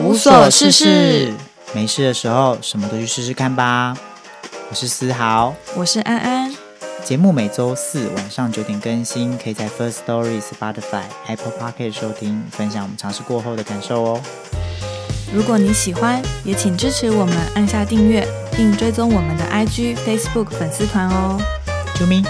[0.00, 1.32] 无所事事，
[1.74, 3.96] 没事的时候什么都去试试看吧。
[4.70, 6.54] 我是思豪，我是安安。
[7.04, 14.20] 节目每周四晚上九点更新，可以在 First Story、Spotify、Apple p o c k e t 收听，分享我们尝试过后的感受哦。
[15.34, 18.26] 如果你喜欢，也请支持我们按下订阅，
[18.56, 21.40] 并追踪我们的 IG、Facebook 粉丝团哦。
[21.96, 22.22] 啾咪。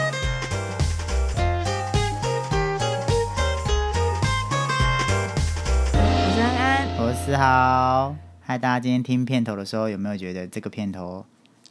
[8.51, 11.23] 嗨，大家今天听片头的时候，有没有觉得这个片头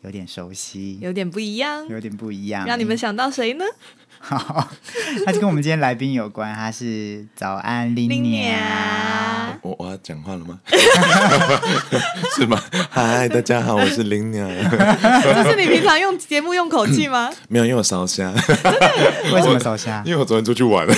[0.04, 1.00] 有点熟悉？
[1.02, 2.68] 有点不一样，有点不一样。
[2.68, 3.66] 让你们想到谁呢？
[4.22, 4.70] 好，
[5.26, 6.54] 那就跟我们今天来宾有关。
[6.54, 8.60] 他是早安林娘。
[9.64, 10.60] 我我要讲话了吗？
[12.38, 12.62] 是吗？
[12.92, 14.48] 嗨，大家好，我是林娘。
[14.48, 17.34] 这是你平常用节目用口气吗？
[17.50, 18.32] 没有，因为我烧虾。
[19.34, 20.04] 为什么烧虾？
[20.06, 20.94] 因为我昨天出去玩了。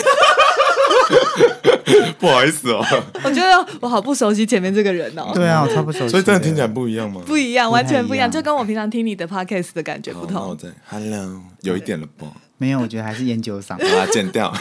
[2.20, 2.86] 不好意思哦。
[3.24, 5.32] 我觉得我好不熟悉前面这个人哦。
[5.34, 6.10] 对啊，我超不熟悉。
[6.10, 7.22] 所以真的听起来不一样吗？
[7.26, 10.50] 不一样，完全不一样，就跟我平常听你的 podcast 的感觉不同。
[10.50, 12.28] 我在 Hello，有一点了不？
[12.58, 13.78] 没有，我觉得还是研究上。
[13.78, 14.52] 把它剪掉。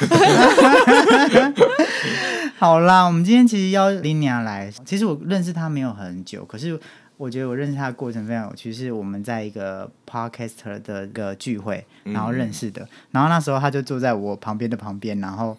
[2.57, 6.79] 好啦，我们今天其实邀林娘来，其实我认识她没有很久，可是
[7.17, 15.57] 我觉得我认识她的过程非常有趣，是我们在一个 podcaster 的一个聚会，然后认识的，然后那时候她就坐在我旁边的旁边，然后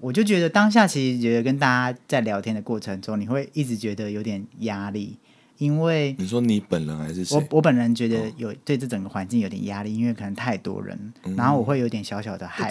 [0.00, 5.18] 我就觉得当下其实觉得跟大家在聊天的过程中，你会一直觉得有点压力。
[5.58, 10.96] 因为你说你本人还是我，我本人觉得有对这整个环境有点压力，因为可能太多人，
[11.36, 12.70] 然后我会有点小小的害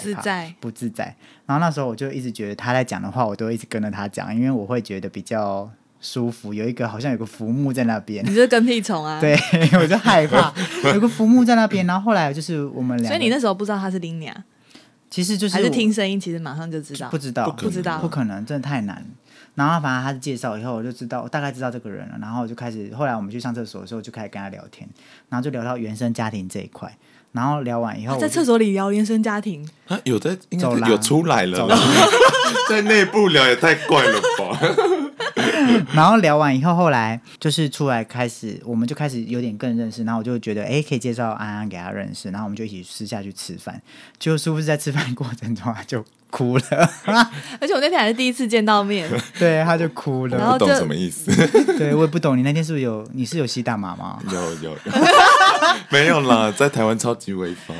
[0.58, 1.14] 不自在。
[1.44, 8.24] 然后那时候我就一直觉得他在讲的话，我都一直跟着他讲，因为我会觉得比较舒服，有一个好像有个浮木在那边。
[8.24, 9.20] 你是跟屁虫啊？
[9.20, 9.36] 对，
[9.78, 10.50] 我就害怕
[10.94, 11.86] 有个浮木在那边。
[11.86, 14.34] 然后后来就是我们俩，所以你那时候不知道他是林娘，
[15.10, 19.04] 其实就是还是听声音，其实马上就知道，不知道，不知道，不可能，真的太难。
[19.54, 22.18] 然后反正他是介绍以后，我就知道大概知道这个人了。
[22.20, 24.88] 然后就开始，后来我们去上厕所的时候，就开始跟他聊天，
[25.28, 26.96] 然后就聊到原生家庭这一块。
[27.32, 31.68] 然后聊完以后，在厕所里聊原生家庭，啊，有在应该有出来了，
[32.70, 34.58] 在内部聊也太怪了吧。
[35.92, 40.04] 然后聊完以后，后来就是出来开始，我们就开始有点更认识。
[40.04, 42.30] 然后我就觉得，哎，可以介绍安安给他认识。
[42.30, 43.80] 然后我们就一起私下去吃饭。
[44.18, 46.64] 就是不是在吃饭过程中他，就哭了。
[47.60, 49.08] 而且我那天还是第一次见到面，
[49.38, 50.36] 对，他就哭了。
[50.36, 51.30] 然后懂什么意思？
[51.78, 52.36] 对我也不懂。
[52.36, 53.08] 你那天是不是有？
[53.12, 54.18] 你是有吸大麻吗？
[54.30, 54.78] 有有有，
[55.90, 57.74] 没有啦，在台湾超级违法。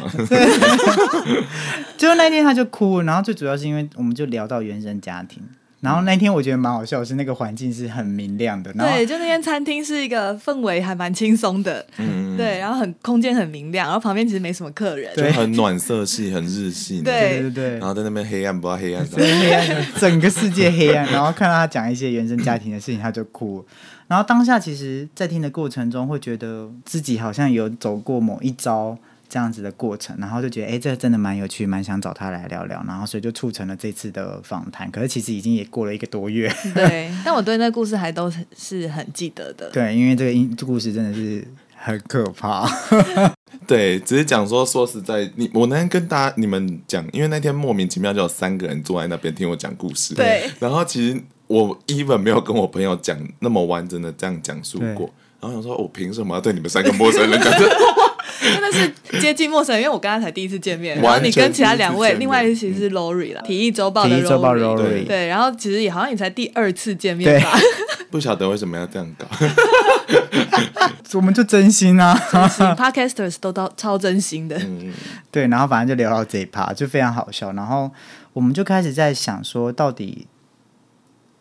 [1.97, 5.43] 就那天他就哭，然后最主要是因为我们就聊到原生家庭。
[5.81, 8.72] 然后那天我觉得蛮好笑，是那个环境是很明亮的。
[8.72, 17.71] 对，就那间餐厅是一个氛围还蛮轻松的，嗯，对，然后很空间很明亮，然后旁边其实没什么客人，就很暖色系，很日系，对对对。
[17.78, 21.06] 然后在那边黑暗，不知道黑暗什么，黑暗，整个世界黑暗。
[21.12, 23.65] 然后看到他讲一些原生家庭的事情，他就哭。
[24.09, 28.99] 然后当下其实，在听的过程中，会觉得自己好像有走过某一招。
[29.28, 34.91] 这样子的过程，然后就觉得哎，这真的蛮有趣，蛮想找他来聊聊，然后所以就促成了这次的访谈。
[34.91, 39.69] 可是其实已经也过了一个多月，对，但我对那故事还都是很记得的。
[39.75, 41.47] 对，因为这个因故事真的是
[41.77, 42.69] 很可怕。
[43.66, 50.15] 对，只是讲说，说实在，你我那天跟大家你们讲，因为那天莫名其妙就有三个人坐在那边听我讲故事。
[50.15, 55.10] 对，然后其实我 even 没有跟我朋友讲那么完整的这样讲述过，
[55.41, 57.53] 然后想说，我凭什么要对你们三个陌生人讲？
[58.43, 61.00] 真的是接近陌生人，因为我跟他才第一次见面。
[61.00, 65.06] 然后你跟其他两位，另外一其实是 Lori 啦，体育周报的 Lori。
[65.06, 67.53] 对，然后其实也好像也才第二次见面吧。
[68.10, 69.27] 不晓得为什么要这样搞。
[71.15, 74.56] 我们就真心啊，Podcasters 都到超真心的。
[74.59, 74.93] 嗯，
[75.31, 77.53] 对，然后反正就聊到这一趴，就非常好笑。
[77.53, 77.91] 然后
[78.32, 80.27] 我们就开始在想说，到底。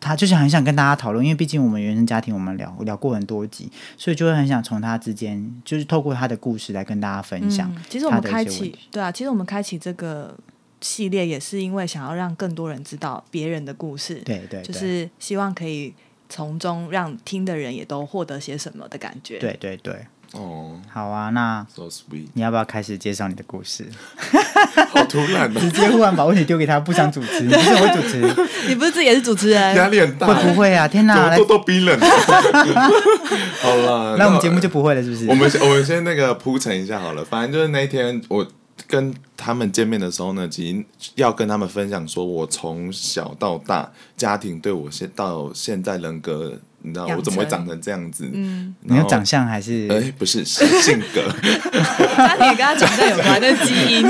[0.00, 7.74] 他就是很想跟大家讨论，因为毕竟我们原生家庭，我们聊聊过很多集，所以就会很想从他之间，就是透过他的故事来跟大家分享。
[7.88, 10.36] 其实我们开启，对啊，其实我们开启这个
[10.80, 15.92] 系列也是因为想要让更多人知道别人的故事，对对，就是希望可以
[16.28, 19.38] 从中让听的人也都获得些什么的感觉。
[19.38, 20.06] 对对对。
[20.32, 23.86] 哦，好啊，那 so sweet，你要不要开始介绍你的故事？
[24.90, 28.20] 好突然，直接忽然把问题丢给他，不想主持， 你不是会主持？
[28.68, 29.74] 你不是自己也是主持人？
[29.74, 30.86] 压力很大，会不会啊？
[30.86, 31.98] 天哪，咄咄逼人。
[33.60, 35.26] 好了，那我们节目就不会了，是不是？
[35.28, 38.46] 我们我们先那个铺陈一下好了，反正就是那一天我
[38.86, 46.58] 跟他们见面的时候呢，其实要跟他们分享，说我从小到大家庭对我现到现在人格。
[46.88, 48.28] 你知道我怎么会成长成这样子？
[48.32, 49.86] 嗯，你有长相还是？
[49.90, 51.22] 哎、不是是性格
[52.16, 54.06] 家庭也跟他长相有关，那是基因。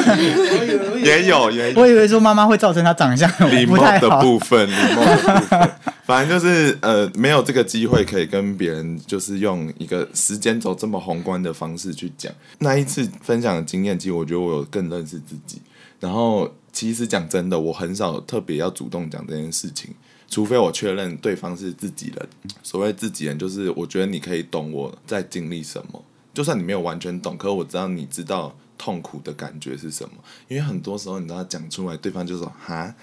[1.04, 4.08] 也有也有我以为说妈妈会造成他长相礼貌的。
[4.20, 5.70] 部分，礼貌的部分，
[6.04, 12.32] 反正就是呃，没有这个机会可以跟别人就是用一个时间轴这么宏观的方式去讲。
[12.58, 15.60] 那一次分享的经验，其实我觉得我有更认识自己。
[16.00, 19.90] 然后其实讲真的，我很少特别要主动讲这件事情，
[20.28, 22.28] 除非我确认对方是自己人。
[22.62, 28.54] 所谓自己人，就是我觉得你可以懂我在经历什么，就算你没有完全懂，可我知道你知道。
[28.80, 30.14] 痛苦的感觉是什么？
[30.46, 32.94] 因为很多时候你知道讲出来，对方就说哈，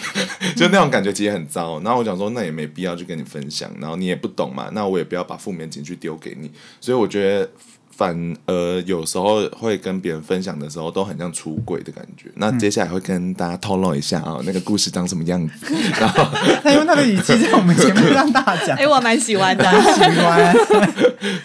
[0.54, 1.80] 就那种感觉其实很糟。
[1.80, 6.50] 然后我想说，那也没必要去跟你分享，然后你也不懂嘛，那我也不要把负面情绪丢给你。
[6.82, 7.50] 所以我觉得，
[7.94, 12.30] 反而有时候会跟别人分享的时候，都很像出轨的感觉。
[12.34, 15.74] 那接下来会跟大家透露一下啊、那个故事长什么样子。
[16.00, 16.24] 然后
[16.62, 19.64] 他用他的语气在我们前面让大家讲 哎、，我蛮喜欢的。
[19.94, 20.54] 喜欢。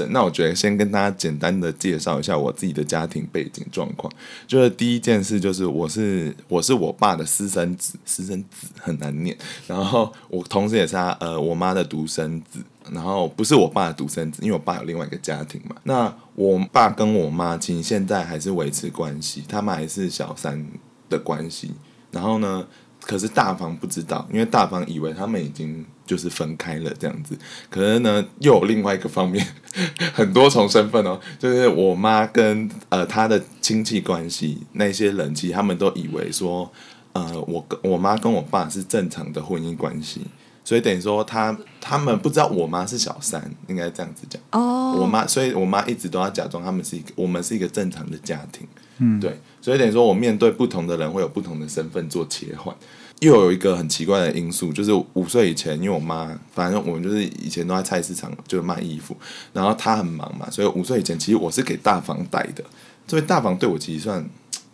[0.09, 4.11] 那我觉得先跟大家简单的介绍一下我自己的家庭背景状况。
[4.47, 9.37] 就是第一件事就是我是我是我爸的私生子，私生子很难念。
[9.67, 12.59] 然后我同时也是他呃我妈的独生子。
[12.91, 15.75] 然后不是我爸的独生子，因为我爸有另外一个家庭嘛。
[15.83, 20.65] 那我爸跟我妈其实现在还是维持关系，他们还是小三
[21.09, 21.71] 的关系。
[22.11, 22.65] 然后呢，
[23.01, 27.37] 可是大房不知道，因为大房以为他们已经就是分开了这样子。
[27.69, 29.45] 可是呢，又有另外一个方面，
[30.13, 36.71] 很多重身份哦，就是我妈跟呃她的亲戚关系那些人，其实他们都以为说，
[37.13, 40.21] 呃，我跟我妈跟我爸是正常的婚姻关系。
[40.67, 44.41] 所以等于说他他们不知道我妈是小三，应该这样子讲。
[44.51, 48.67] 哦，我妈，所以我妈一直都要假装他们是一个，我们是一个正常的家庭。
[48.97, 52.75] 嗯，对，所以等于说我面对不同的人会有不同的身份做切换。
[53.21, 59.15] 又有一个很奇怪的因素，就是五岁以前，因为我妈，反正我们就是以前都在菜市场就卖衣服，
[59.53, 62.63] 然后她很忙嘛，所以五岁以前其实我是给大房带的，
[63.07, 64.23] 所以大房对我其实算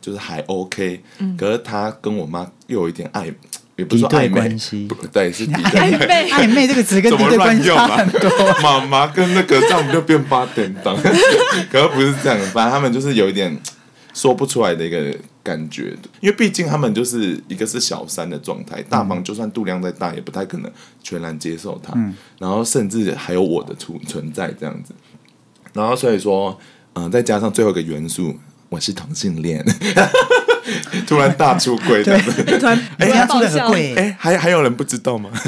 [0.01, 1.01] 就是还 OK，、
[1.37, 3.33] 可是她跟我妈又有一点暧，
[3.75, 4.87] 也不是说暧昧关系。
[4.87, 5.97] 不对，是敌暧。
[6.07, 7.87] 昧，暧昧这个词跟怎么敌对关系乱用啊？
[7.87, 8.61] 差很多。？
[8.61, 10.95] 妈妈跟那个这样我们就变八点档，
[11.71, 13.57] 可是不是这样，反正他们就是有一点
[14.13, 20.71] 说不出来的一个感觉，因为毕竟他们就是一个是小三的状态，大方就算度量再大，也不太可能
[21.01, 21.93] 全然接受他，
[22.39, 24.93] 然后甚至还有我的存存在这样子，
[25.73, 26.57] 然后所以说，
[26.93, 28.35] 嗯、再加上最后一个元素，
[28.69, 29.65] 我是同性恋，
[31.07, 32.43] 突然大出柜这样子。
[32.59, 35.29] 突然哎，他出的爆笑很贵，哎、还还有人不知道吗？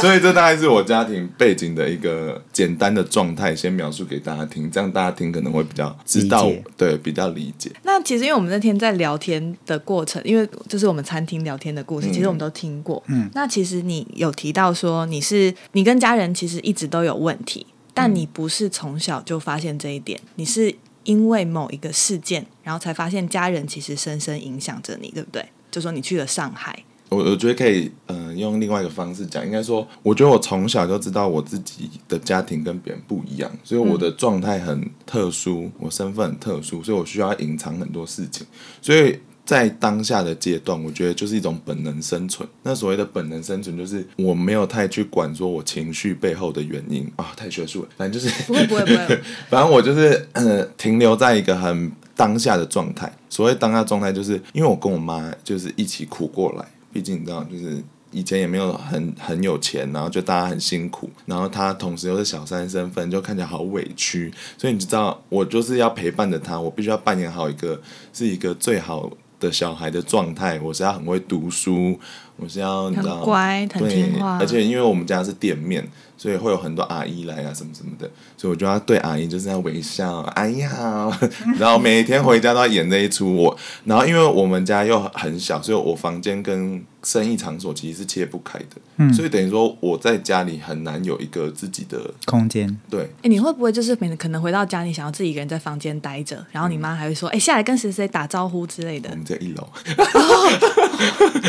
[0.00, 7.70] 所以这大概是我家庭背景的一个简单的状态，先描述给大家听，这样大家听可能会比较知道对，比较理解。
[7.82, 13.02] 那其实因为我们那天在聊天的过程，因为就是我们餐厅聊天的故事，其实我们都听过。
[13.08, 20.72] 嗯，那其实你有提到说你是你跟家人其实一直都有问题，但你不是从小就发现这一点，你是
[21.08, 25.42] 因为某一个事件，然后才发现家人其实深深影响着你，对不对？
[25.70, 38.46] 就说你去了上海，我我觉得可以，嗯、用另外一个方式讲，应该说，我觉得我从小就知道我自己的家庭跟别人不一样，所以我的状态很特殊，我身份很特殊，所以我需要隐藏很多事情，
[38.82, 39.18] 所以。
[39.48, 42.46] 在当下的阶段，我觉得就是一种本能生存。
[42.64, 47.88] 那所谓的本能生存，就是我没有太去管说我情绪背后的原因啊，太学术了。
[47.96, 49.18] 反正就是不会不会不会，
[49.48, 53.10] 反正我就是呃停留在一个很当下的状态。
[53.30, 64.30] 所谓当下状态，就是因为我跟我妈就是一起苦过来，毕竟你知道，就是以前也没有很很有钱，然后就大家很辛苦，然后她同时又是小三身份，就看起来好委屈。
[64.58, 67.80] 所以你知道，我就是要陪伴着她，我必须要扮演好一个
[68.12, 69.10] 是一个最好。
[69.38, 71.98] 的小孩的状态，我是要很会读书，
[72.38, 74.38] 我是要你知道很乖很对听话。
[74.40, 81.12] 而且因为我们家是店面，所以会有很多阿姨来啊，什么什么的，所以我就要对阿姨就是要微笑，阿姨好，
[81.58, 89.12] 然后每天回家都要演这一出我，然后因为我们家又很小，所以我房间跟生意场所其实是切不开的，嗯。
[89.14, 92.76] 所以等于说我在家里很难有一个自己的空间。
[92.90, 93.02] 对。
[93.22, 99.08] 哎，你会不会就是每可能回到家，你想要自己一个人在房间待着，然后你妈还会说，哎，下来跟谁谁打招呼之类的？
[99.10, 99.68] 我，们在一楼，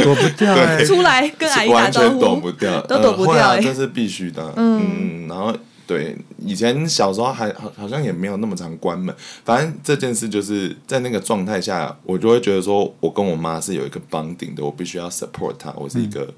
[0.04, 3.62] 躲不掉哎、出来跟阿姨打完招全躲，不掉，都躲不呃啊掉欸。
[3.62, 4.54] 这是必须的。
[4.56, 5.56] 嗯，然后
[5.88, 16.32] 对，以前小时候还好好像也没有那么常关门，反正这件事就是在那个状态下，我就会觉得说，我跟我妈是有一个 bonding 的，我必须要 support 她，我是一个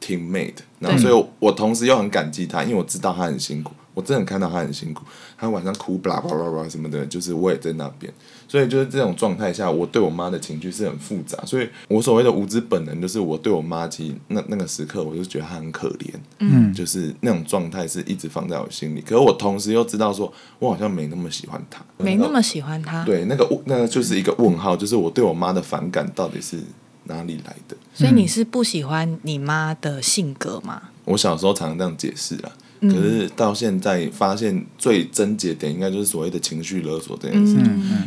[0.00, 5.04] teammate，然后所以我同时又很感激她，因为我知道她很辛苦，我真的看到他很辛苦，
[5.36, 8.12] 他晚上哭，巴拉巴拉巴拉什么的，就是我也在那边，
[8.48, 26.58] 所以就是这种状态下，我对我妈的情绪是很复杂，所以我所谓的无知本能，就是我对我妈，其实那那个时刻，我就觉得她很可怜，嗯，就是那种状态是一直放在我心里，可是我同时又知道说，我好像没那么喜欢她，没那么喜欢她，对，那个那个就是一个问号，就是我对我妈的反感到底是
[27.04, 27.76] 哪里来的？
[27.92, 30.80] 所以你是不喜欢你妈的性格吗？
[31.04, 32.52] 我小时候常常这样解释啊。
[32.82, 37.54] 可是到现在发现最症结点应该就是所谓的情绪勒索这件事，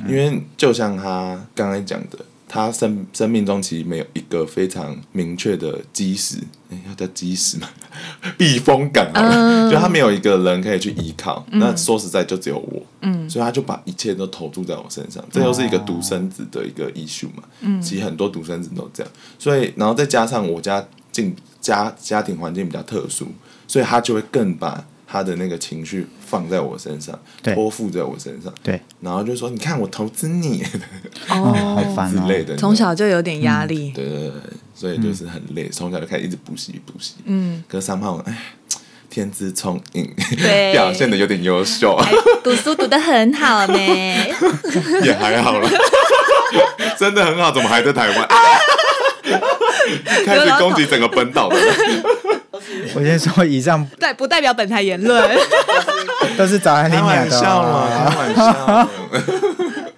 [0.05, 6.37] 因为就像他刚才讲的，他生生命中其实没有一个非常明确的基石，
[6.87, 7.69] 要叫基石嘛，
[8.37, 11.45] 避风港啊，就他没有一个人可以去依靠。
[11.51, 23.27] 那说实在，就只有我，嗯，所以他就把一切都投注在我身上，这又是一个独生子的一个 issue 嘛，嗯，其实很多独生子都这样，所以然后再加上我家境家家庭环境比较特殊。
[23.67, 30.63] 所以他就会更把他的那个情绪放在我身上，托付在我身上，对，然后就说：“你看我投资你，
[31.29, 34.31] 哦， 好烦之类的。”从小就有点压力，对对对，
[34.73, 38.37] 所以就是很累，从小就开始一直补习补习，嗯，可是三胖，哎，
[39.09, 41.97] 天资聪颖，对， 表现的有点优秀，
[42.43, 43.77] 读书读的很好呢，
[45.05, 45.69] 也还好了，
[46.99, 48.27] 真的很好，怎么还在台湾？
[50.25, 51.55] 开始攻击整个本岛的。
[52.95, 55.37] 我先说，以上 代不代表本台言论，
[56.37, 57.15] 都是早安林鸟的。
[57.15, 57.87] 开玩笑嘛，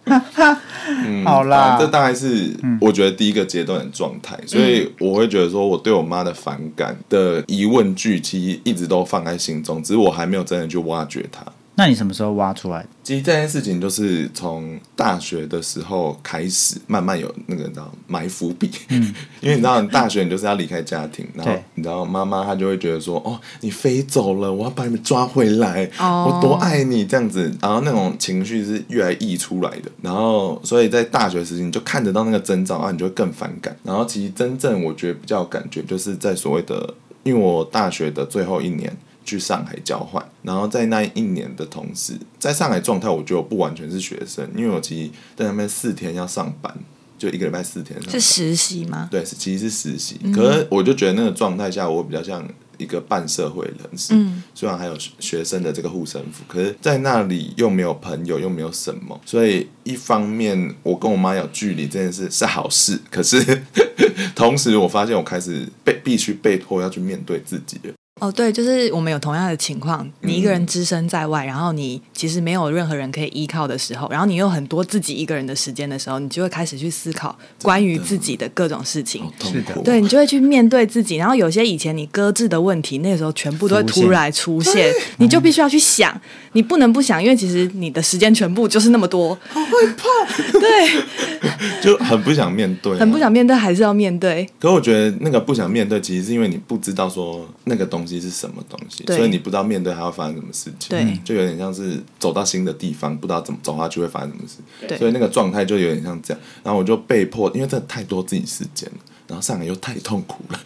[0.06, 0.58] 开玩笑。
[0.90, 2.50] 嗯，好啦，这大概是
[2.80, 11.42] 我觉得第一个阶段的状态，所以我会觉得说，我对我妈的反感的疑问句，其实一直都放在心中，只是我还没有真的去挖掘它。
[11.80, 12.84] 那你什么时候挖出来？
[13.04, 18.72] 其实这件事情就是从大学的时候开始，慢慢有那个你知道埋伏笔。
[18.90, 29.92] 嗯， 因为你知道你，大学你就是要离开家庭，然后你知道妈妈她就会觉得说：“哦，你飞走了，我要把你们抓回来，我多爱你这样子。”然后那种情绪是越来溢出来的。
[30.02, 33.78] 然后，所以在大学时期你就看得到那个征兆，然后你就会更反感。
[33.84, 36.92] 然后，其实真正我觉得比较感觉，就是在所谓的，
[37.22, 38.92] 因为我大学的最后一年。
[39.28, 46.74] 去上海交换，然后在那一年的同时，在上海状态，我觉得我不完全是学生，因为我其实在那边四天要上班，
[47.18, 48.00] 就一个礼拜四天。
[48.10, 49.10] 是实习吗？
[49.12, 50.18] 对，其实是实习。
[50.34, 54.14] 可是我就觉得那个状态下，我比较像一个半社会人士。
[54.14, 54.42] 嗯。
[54.56, 63.64] 虽然还有学生的这个护身符，可是在那里又没有朋友，又没有什么，所以一方面我跟我妈有距离这件事是好事，可是
[64.34, 67.94] 同时我发现我开始被必须被迫要去面对自己了。
[68.20, 79.24] 哦，对，就是我们有同样的情况，你一个人只身在外，然后你其实没有任何人可以依靠的时候，然后你有很多自己一个人的时间的时候，你就会开始去思考关于自己的各种事情。
[79.40, 86.20] 是的，对你就会去面对自己，然后有些以前你搁置的问题，那个时候全部都会突然出现，你就必须要去想，
[86.54, 90.90] 你不能不想，因为其实你的时间全部就是那么多，好害怕，对，
[91.80, 94.50] 就很不想面对，很不想面对，还是要面对。
[94.60, 98.07] 可我觉得那个不想面对，其实是因为你不知道说那个东。
[98.22, 99.04] 是什么东西？
[99.08, 106.42] 所以你不知道面对它会发生什么事情，对，就有点像是走到新的地方，不知道怎么走下去会发生什么事，所以那个状态就有点像这样。
[106.64, 108.98] 然后我就被迫，因为这太多自己时间了，
[109.28, 110.60] 然后上来又太痛苦了，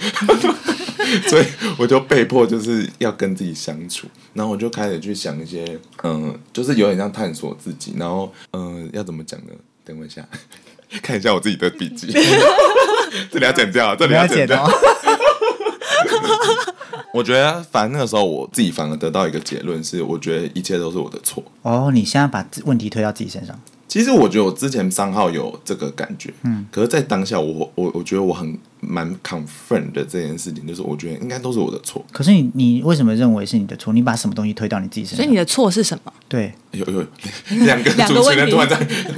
[1.27, 1.45] 所以
[1.77, 4.07] 我就被迫就是要跟自己相处。
[4.33, 7.93] 然后我就开始去想一些，嗯，就是有点像探索自己。
[7.97, 9.53] 然后，嗯，要怎么讲呢？
[9.83, 10.25] 等我一下，
[11.01, 12.07] 看一下我自己的笔记，
[13.31, 14.65] 这里要剪掉，这里要剪掉。
[17.13, 21.43] 我觉得，反正那个时候我自己反而得到一个结论是，我觉得一切都是我的错。
[21.61, 23.59] 哦，你现在把问题推到自己身上。
[23.87, 32.03] 其实我觉得我之前三号有这个感觉，嗯，可是，在当下，我我我觉得我很蛮 confirm 的这件事情，就是我觉得应该都是我的错。
[32.11, 33.93] 可是你你为什么认为是你的错？
[33.93, 35.17] 你把什么东西推到你自己身上？
[35.17, 36.11] 所以你的错是什么？
[36.27, 37.05] 对，有有
[37.65, 38.77] 两个主持人突然在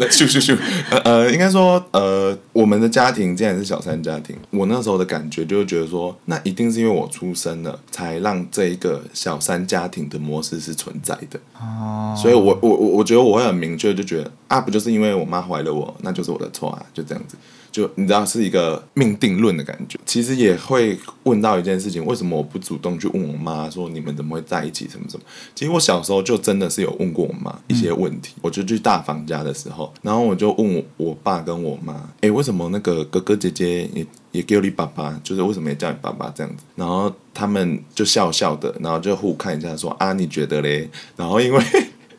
[0.10, 0.58] 咻咻咻，
[0.90, 11.40] 呃呃，应该说呃，我们的家庭竟然是小三家庭，我那时候的感觉就是觉得说，那一定是因为我出生了，才让这一个小三家庭的模式是存在的。
[11.60, 17.38] 哦，所以我我我我觉得我会很明确，就觉得啊，不就是因为我妈怀了我，那就是我的错啊，就这样子。
[17.74, 24.88] 就你知道是一个命定论的感觉，其实也会问到一件事情：为什么我不主动去问我妈说你们怎么会在一起？
[24.88, 25.24] 什么什么？
[25.56, 28.36] 其实我小时候就真的是有问过我妈一些问题。
[28.44, 35.20] 我就去大房家的时候，然后我就问我爸跟我妈：哎，为什么那个哥哥姐姐也也叫你爸爸？
[35.24, 36.64] 就是为什么也叫你爸爸这样子？
[36.76, 40.88] 然后他们就笑笑的，然后就互看一下说：啊，你觉得嘞？
[41.16, 41.64] 然后因为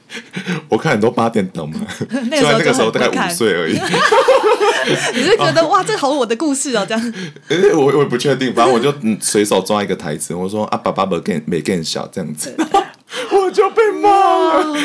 [0.68, 3.78] 我看很多八点档嘛， 虽然那个时候大概五岁而已。
[5.14, 7.12] 你是觉得哇，这好我的故事哦，这样？
[7.74, 12.54] 我我也不确定，反正我就随手抓一个台词，我说啊，爸爸没更没更小这样子，
[13.32, 14.10] 我就被骂
[14.58, 14.76] 了，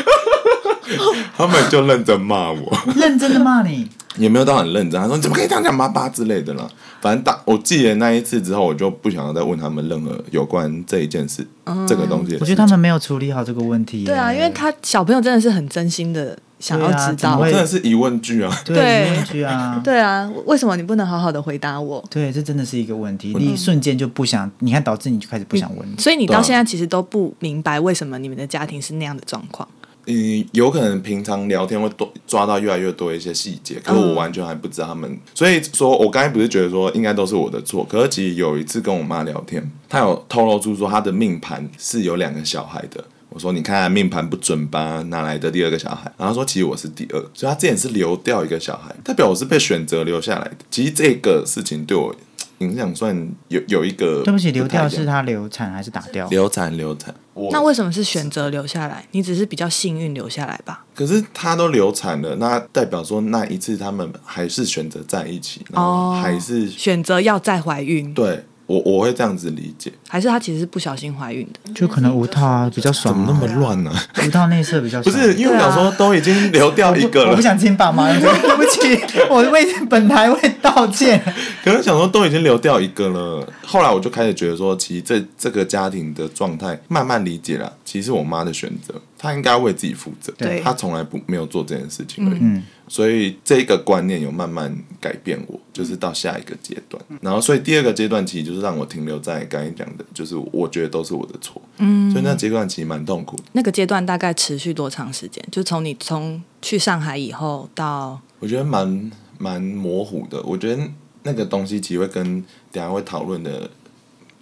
[1.35, 5.01] 他们就认真骂我，认真的骂你，也没有到很认真。
[5.01, 6.69] 他说你怎么可以这样讲妈爸之类的啦。
[7.01, 11.47] 反正打我记得那一次之后，我就不想要再问他们任何有关这一件事、
[11.87, 12.35] 这个东西。
[12.41, 14.05] 我觉得他们没有处理好这个问题耶。
[14.05, 17.15] 对啊，因为他小朋友真的是很真心的想要知道。
[17.15, 18.53] 怎么会真的是疑问句啊。
[18.65, 22.03] 对疑问句啊， 对啊，为什么你不能好好的回答我？
[22.09, 23.33] 对，这真的是一个问题。
[23.39, 25.87] 你瞬间就不想，你看导致你就开始不想问。
[25.97, 29.65] 所以你到现在其实都不明白为什么你们的家庭是那样的状况。
[30.11, 35.17] 嗯，有可能平常聊天会多抓到越来越多一些细节，可是我完全还不知道他们。
[35.35, 43.03] 所以说我刚才不是觉得说应该都是我的错，可是其实有一次跟我妈聊天，她有透露出说她的命盘是有两个小孩的。
[43.29, 46.11] 我说你看命盘不准吧，哪来的第二个小孩？
[46.17, 50.57] 然后说其实我是第二，所以她之前是流掉一个小孩，代表我是被选择留下来的。
[50.71, 52.15] 其实这个事情对我
[52.57, 53.15] 影响算
[53.49, 56.27] 有有一个对不起，流掉是他流产还是打掉？
[56.29, 57.13] 流产流产。
[57.39, 59.05] 我那为什么是选择留下来？
[59.11, 60.83] 你只是比较幸运留下来吧？
[60.93, 71.73] 可是她都流产了，那代表说那一次他们还是选择在一起，然后哦还是、选择要再怀孕，对我我会这样子理解，还是她其实是不小心怀孕的？
[71.73, 73.59] 就可能无套啊，比较爽怎爽、么那么啊。
[73.59, 73.91] 乱呢、
[74.23, 75.23] 无套内射比较不爽。
[75.23, 81.19] 是，因为我想说都已经流掉一个了我不，想亲爸妈， 对不起，我为本台为道歉。
[81.63, 83.43] 可是想说都已经流掉一个了。
[83.65, 92.37] 后来我就开始觉得说，其实这这个家庭的状态慢慢理解了，其实是我妈的选择，她应该为自己负责，对她从来不没有做这件事情而已。
[92.39, 97.03] 嗯，所以这个观念有慢慢改变我，就是到下一个阶段。
[97.19, 101.59] 然后，所以第二个阶段其实就是让我停留在刚才讲的，就是我觉得都是我的错。
[101.77, 103.43] 嗯，所以那阶段其实蛮痛苦的。
[103.53, 105.43] 那个阶段大概持续多长时间？
[105.51, 110.39] 就从你从去上海以后到我觉得蛮蛮模糊的。
[110.43, 110.87] 我觉得
[111.23, 112.23] 那个东西其实会跟
[112.71, 113.67] 等下会讨论的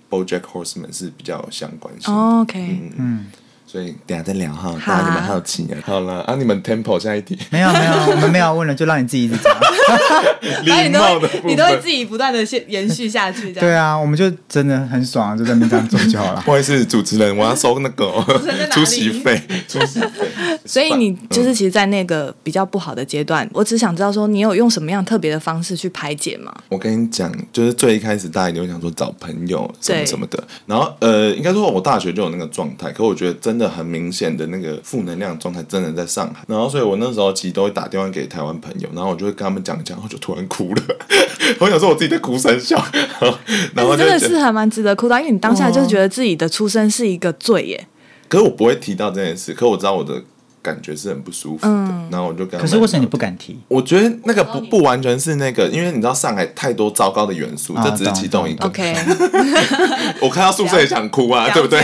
[0.09, 3.25] BoJack Horseman 是比较有相关性 OK，嗯嗯。
[3.69, 5.75] 所以等下再聊哈，好大家你们好奇啊。
[5.85, 9.53] 好了，啊，你们 Tempo 下一题，没有没有，我们没有问了，就让你自己一直讲。
[10.63, 16.41] 礼貌的你都会自己不断的延续下去，这样对啊，我们就真的很爽，就在那边这样做就好了。
[16.45, 18.05] 不好意思，主持人，我要收那个
[18.71, 20.25] 出席费，出席费。
[20.65, 26.53] 所以你嗯就是其实，在那个比较不好的阶段，我只想知道说，你有用什么样特别的方式去排解吗？
[26.69, 40.83] 我跟你讲，就是最一开始大家一定会想说找朋友什么什么的，然后呃，应该说我大学就有那个状态，可我觉得真的很明显的那个负能量状态真的在上海，然后所以我那时候其实都会打电话给台湾朋友，然后我就会跟他们讲讲，我就突然哭了，
[41.59, 42.83] 我想说我自己在哭三笑，
[43.73, 47.87] 然后就真的是还蛮值得哭的，因为你当下就觉得自己的出生是一个罪耶。
[48.29, 50.21] 可是我不会提到这件事，可我知道我的
[50.61, 53.57] 感觉是很不舒服的，然后我就跟可是为什么你不敢提？
[53.69, 58.65] 我觉得那个不不完全是那个，因为你知道上海太多糟糕的元素，啊这只是其中一个。
[58.65, 58.93] OK，
[60.21, 61.79] 我看到宿舍也想哭啊，对不对？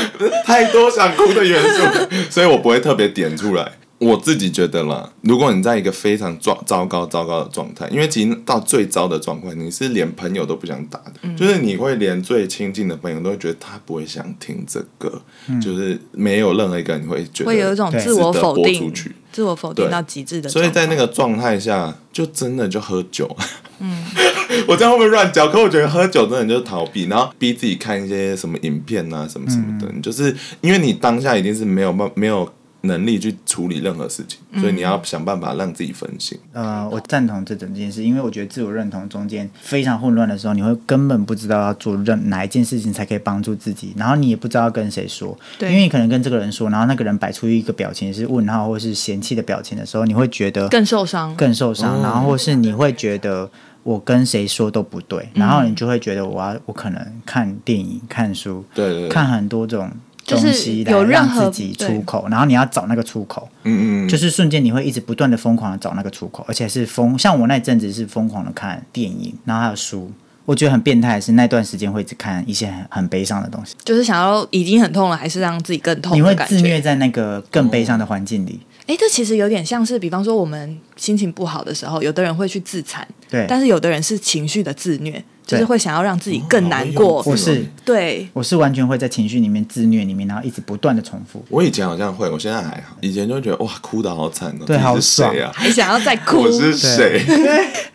[0.44, 3.72] 太多想哭的元素，所以我不会特别点出来。
[3.98, 15.22] 我自己觉得啦，如果你在一个非常糟糟糕糟糕的状态，因为其实到最糟的状况，你是连朋友都不想打的，就是你会连最亲近的朋友都会觉得他不会想听这个，
[15.62, 18.92] 就是没有任何一个人会觉得会有一种自我否定，
[19.30, 20.64] 自我否定到极致的所。
[20.64, 23.36] 以在那个状态下，就真的就喝酒。
[23.78, 24.04] 嗯，
[24.68, 25.50] 我这样会不会乱讲？
[25.50, 29.86] 可我觉得喝酒真的就是逃避，然后逼自己看一些什么影片啊，什么什么的。
[29.94, 32.50] 你就是因为你当下一定是没有办没有
[32.84, 36.36] 能力去处理任何事情，所以你要想办法让自己分心。
[36.52, 51.32] 呃，我赞同这整件事，因为我觉得自我认同中间非常混乱的时候，你会根本不知道要做任哪一件事情才可以帮助自己，然后你也不知道要跟谁说，对因为你可能跟这个人说，然后那个人摆出一个表情是问号或是嫌弃的表情的时候，你会觉得更受伤。
[51.36, 53.48] 更受伤，然后或是你会觉得
[53.82, 59.90] 我跟谁说都不对，然后你就会觉得我要我可能看电影、看书、对对对，看很多种
[60.26, 70.10] 东西来有让自己出口，然后你要找那个出口，嗯嗯，就是瞬间你会一直不断的疯狂的找那个出口，而且是疯，像我那阵子是疯狂的看电影，然后还有书。
[70.44, 76.34] 我觉得很变态的是那段时间会一直看一些很很悲伤的东西，就是想要已经很痛了，还是让自己更痛你会。
[76.48, 78.58] 自虐在那个更悲伤的环境里。
[78.86, 87.22] 哎，这其实有点像是，比方说我们心情不好的时候，有的人会去自残，对，但是有的人是情绪的自虐，就是会想要让自己更难过。
[87.24, 91.44] 我是对，我是完全会在情绪里面自虐里面，然后一直不断的重复。
[91.48, 92.96] 我以前好像会，我现在还好。
[93.00, 95.52] 以前就觉得哇，哭的好惨哦，对自己是谁啊？
[95.54, 97.22] 还想要再哭我，是谁？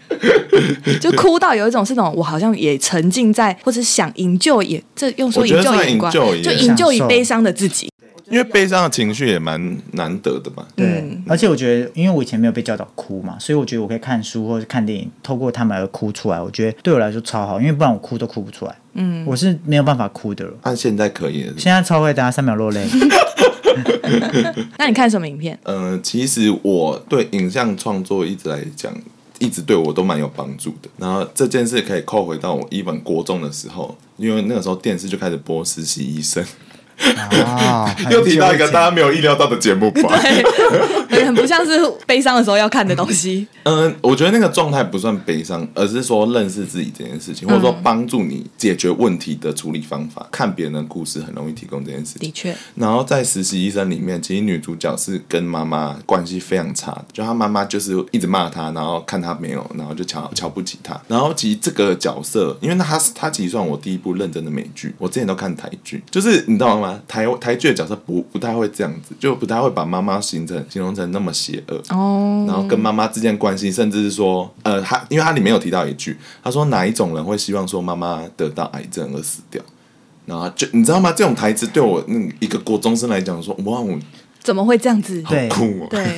[1.01, 7.89] 就哭到有一种是那种我好像也沉浸在，或者想营救也这用说营救也就营救以悲伤的自己。
[8.29, 10.65] 因为悲伤的情绪也蛮难得的嘛。
[10.75, 18.75] 对，而且我觉得，因为我以前没有被教导哭嘛，所以我觉得我可以看书或者看电影，透过他们而哭出来，我觉得对我来说超好，因为不然我哭都哭不出来。
[18.93, 20.53] 嗯，我是没有办法哭的了。
[20.63, 22.85] 按现在可以了，现在超会，大家三秒落泪。
[24.77, 25.57] 那你看什么影片？
[25.63, 28.91] 呃，其实我对影像创作一直来讲，
[29.39, 30.89] 一直对我都蛮有帮助的。
[30.97, 36.43] 然后这件事可以扣回到我一本国中的时候，因为那个时候电视就开始播实习医生。
[36.97, 40.19] 啊，又提到一个大家没有意料到的节目吧？
[41.09, 43.47] 对，很不像是悲伤的时候要看的东西。
[43.63, 50.25] 嗯，我觉得那个状态不算悲伤，而是说认识自己这件事情，或者说帮助你解决问题的处理方法。
[50.31, 52.21] 看别人的故事很容易提供这件事情。
[52.21, 52.55] 的确。
[52.75, 60.99] 然后在实习医生里面，其实女主角是跟妈妈关系非常差的，就她妈妈就是一直骂她，然后看她没有，然后就瞧瞧不起她。
[61.07, 66.86] 然后其实这个角色，因为她是她其实算我第一部认真的美剧，我之前都看台剧，就是你知道吗？
[67.07, 72.45] 台台剧的角色不不太会这样子，就不太会把妈妈形成形容成那么邪恶哦。
[72.47, 79.61] 然后跟妈妈之间关系，甚至是说，呃，他因为他里面有提到一句，他说哪一种人会希望说妈妈得到癌症而死掉？
[80.25, 81.11] 然后就你知道吗？
[81.15, 83.97] 这种台词对我那一个国中生来讲说，哇，我
[84.47, 85.21] 怎么会这样子？
[85.23, 85.87] 对酷哦！
[85.89, 86.05] 对。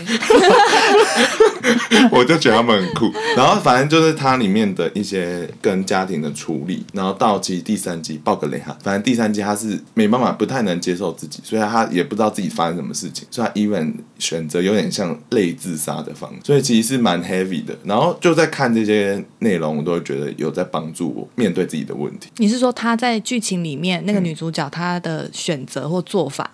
[2.12, 17.76] 我就觉得他们很酷，然后反正就是它里面的一些跟家庭的处理，然后到其实第三集爆个雷哈，反正第三集他是没办法，不太能接受自己，所以他也不知道自己发生什么事情，所以他 even 选择有点像类自杀的方式，所以其实是蛮 heavy 的。
[17.84, 22.30] 然后就在看这些内容，我都会觉得有在帮助我面对自己的问题。
[22.38, 26.50] 你是说他在剧情里面那个女主角她的选择或做法，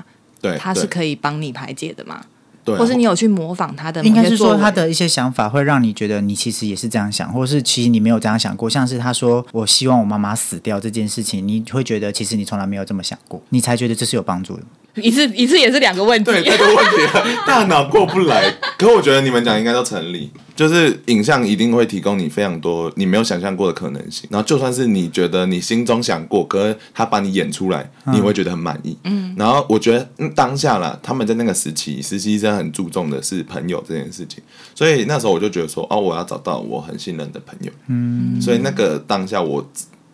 [0.50, 2.26] 对，她是可以帮你排解的吗？
[2.64, 8.68] 对，或是你有去模仿他的，应该是说他的一些想法会让你觉得你其实也是这样想，或是其实你没有这样想过。
[8.68, 14.64] 像是他说我希望我妈妈死掉这件事情，你会觉得其实你从来没有这么想过，你才觉得这是有帮助的。
[14.96, 18.54] 一次一次也是两个问题，对，这个问题大脑过不来。
[18.78, 24.28] 可我觉得你们讲应该都成立，就是影像一定会提供你非常多你没有想象过的可能性。
[24.32, 28.98] 然后就算是你觉得你心中想过，可是他把你演出来，你会觉得很满意。
[29.04, 29.34] 嗯。
[29.38, 37.72] 然后我觉得当下啦，他们在那个时期，实习生很注重的是朋友这件事情，所以那时候我就觉得说，哦，我要找到我很信任的朋友。
[37.88, 38.42] 嗯。
[38.42, 39.66] 所以那个当下我。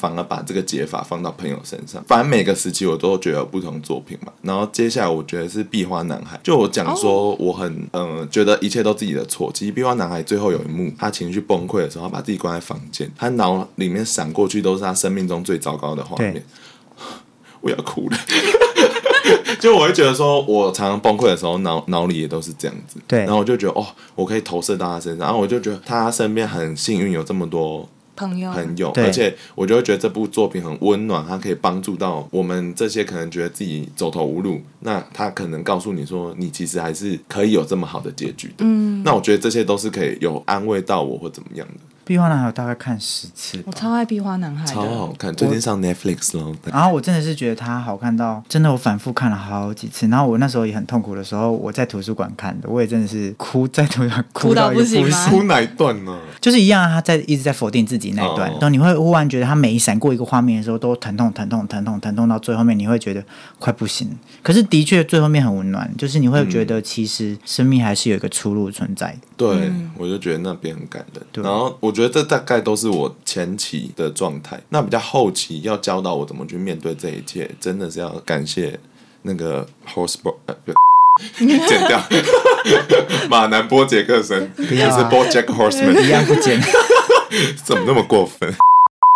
[0.01, 4.33] 反而把这个解法放到朋友身上，反正每个时期我都觉得有不同作品嘛。
[4.41, 9.51] 然后接下来我觉得是《壁花男孩》，就我讲说我很嗯觉得一切都自己的错。
[9.53, 16.43] 其实《壁花男孩》最后有一幕，他情绪崩溃的时候，他把自己关在房间，他脑里面闪过去都是他生命中最糟糕的画面，
[17.61, 18.17] 我要哭了。
[19.61, 22.99] 就我会觉得说，我常常崩溃的时候，脑脑里也都是这样子。
[23.07, 23.85] 对，然后我就觉得哦，
[24.15, 27.87] 我可以投射到他身上，然后我就觉得他身边很幸运，有这么多。
[28.21, 38.57] 朋友，朋友，而且我就会觉得这部作品很温暖，它可以帮助到我们这些可能觉得自己走投无路，那他可能告诉你说，你其实还是可以有这么好的结局的。
[38.59, 41.73] 嗯，那我觉得这些都是可以有安慰到我或怎么样的。
[42.03, 46.53] 壁花男孩大概看十次，我超爱壁花男孩，超好看，最近上 Netflix 了。
[46.65, 50.07] 然后我真的是觉得它好看到，真的我反复看了好几次。
[50.07, 56.19] 然后我那时候也很痛苦的时候，我在图书馆看的，我也真的是哭，在图书馆哭到不行哭哪一段呢？
[56.39, 63.23] 就是一样，他在一直在否定自己那一段，然后你会忽然觉得他每一闪过一个画面的时候，都疼痛、疼痛、疼痛、疼痛到最后面，你会觉得
[63.59, 64.09] 快不行。
[64.41, 69.15] 可是的确最后面很温暖，就是你会觉得其实生命还是有一个出路存在。
[69.37, 71.43] 对，我就觉得那边很感人。
[71.43, 72.91] 然后我觉得这大概都是。
[72.91, 78.77] 我前期的状态，那比较后期要教导我怎么去面对这一切，真的是要感谢
[79.21, 80.55] 那个 Horse，呃，
[81.39, 82.03] 剪掉
[83.29, 86.59] 马南波杰克森，不是 BoJack Horseman，一样不剪，
[87.63, 88.53] 怎么那么过分？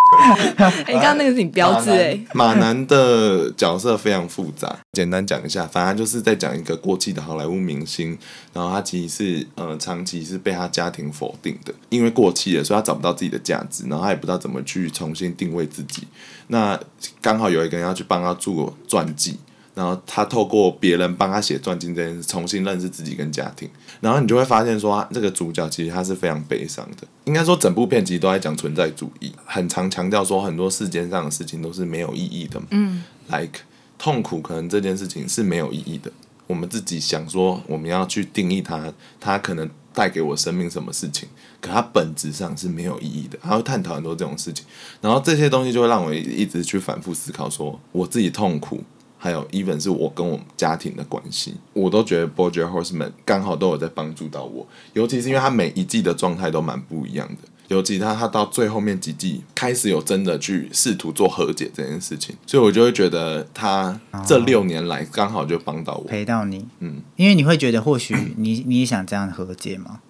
[0.86, 2.18] 你刚刚那个是你标志哎。
[2.32, 8.16] 马男的角色非常复杂，简单讲一下，反正就是在讲一个过气的好莱坞明星，
[8.52, 16.06] 然后他其实是呃长期是被他家庭否定的，因为过气了，所以他找不到自己的价值，然后他也不知道怎么去重新定位自己。
[16.48, 16.78] 那
[17.20, 19.38] 刚好有一个人要去帮他做传记。
[19.76, 23.68] 然后他透过别人帮他写传记这件事，重新认识自己跟家庭。
[24.00, 27.06] 然后你就会发现说，这个主角其实他是非常悲伤的。
[27.24, 32.58] 应该说，整部片其实都在讲存在主义，很常强调说很多世间上的事情都是没有意义的。
[32.70, 33.60] 嗯，like
[33.98, 36.10] 痛苦，可能这件事情是没有意义的。
[36.46, 41.28] 我们自己想说，我们要去定义它，它可能带给我生命什么事情，
[41.60, 43.38] 可它本质上是没有意义的。
[43.42, 44.64] 他会探讨很多这种事情，
[45.02, 48.82] 然后这些东西就会让我一直去反复思考，说我自己痛苦。
[49.18, 57.48] 还有，even 是我跟我家庭的关系，我都觉得《BoJack Horseman》刚好都有在帮助到我，尤其是因为他每一季的状态都蛮不一样的。
[57.68, 66.04] 尤其他他到最后面几季开始有真的去试图做和解这件事情，所以我就会觉得他这六年来刚好就帮到我。
[66.04, 70.00] 陪到你，嗯，因为你会觉得或许你你也想这样和解吗？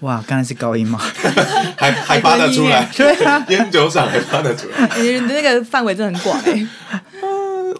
[0.00, 0.98] 哇，刚才是高音吗？
[1.76, 4.88] 还还发得出来， 对啊，烟酒嗓还发得出来。
[5.00, 6.68] 你的那个范围真的很广哎、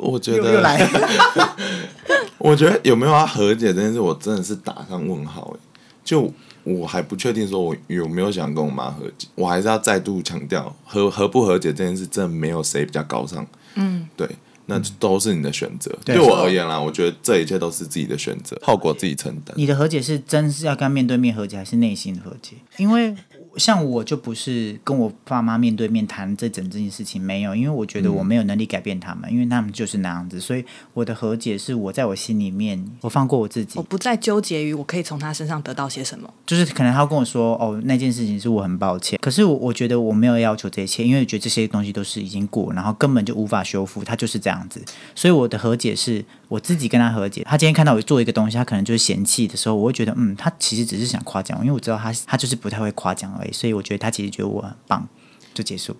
[0.00, 1.48] 我觉又又来得，
[2.38, 5.61] 我觉得有没有要和解这件事，我真的是打上问号哎。
[6.04, 6.33] 就
[6.64, 13.46] 我还不确定说我有没有想跟我妈和解，我还是要再度强调和和不和解这件事，真的没有谁比较高尚。
[13.74, 14.28] 嗯，对，
[14.70, 15.90] 那都是你的选择。
[16.04, 19.54] 对对我而言啦，我觉得这一切都是自己的选择，后果自己承担。
[19.57, 22.57] 你的和解是真是要跟面对面和解，还是内心的和解？
[22.76, 23.14] 因为
[23.56, 36.28] 像我就不是跟我爸妈面对面谈这整件事情，没有，因为我觉得我没有能力改变他们，因为他们就是那样子，所以我的和解是我在我心里面，我放过我自己我，不再纠结于我可以从他身上得到些什么。
[36.46, 44.82] 就是可能他跟我说，哦，那件事情是我很抱歉，可是我我觉得我没有要求这一切，因为我觉得这些东西都是已经过，然后根本就无法修复，他就是这样子，
[45.14, 47.42] 所以我的和解是我自己跟他和解。
[47.44, 55.09] 他今天看到我做一个东西，他可能就是嫌弃的时候，我会觉得，嗯，他其实只是想夸奖我，因为我知道他他就是不太会夸奖而已，所以我觉得他其实觉得我很棒，
[55.55, 55.96] 就结束。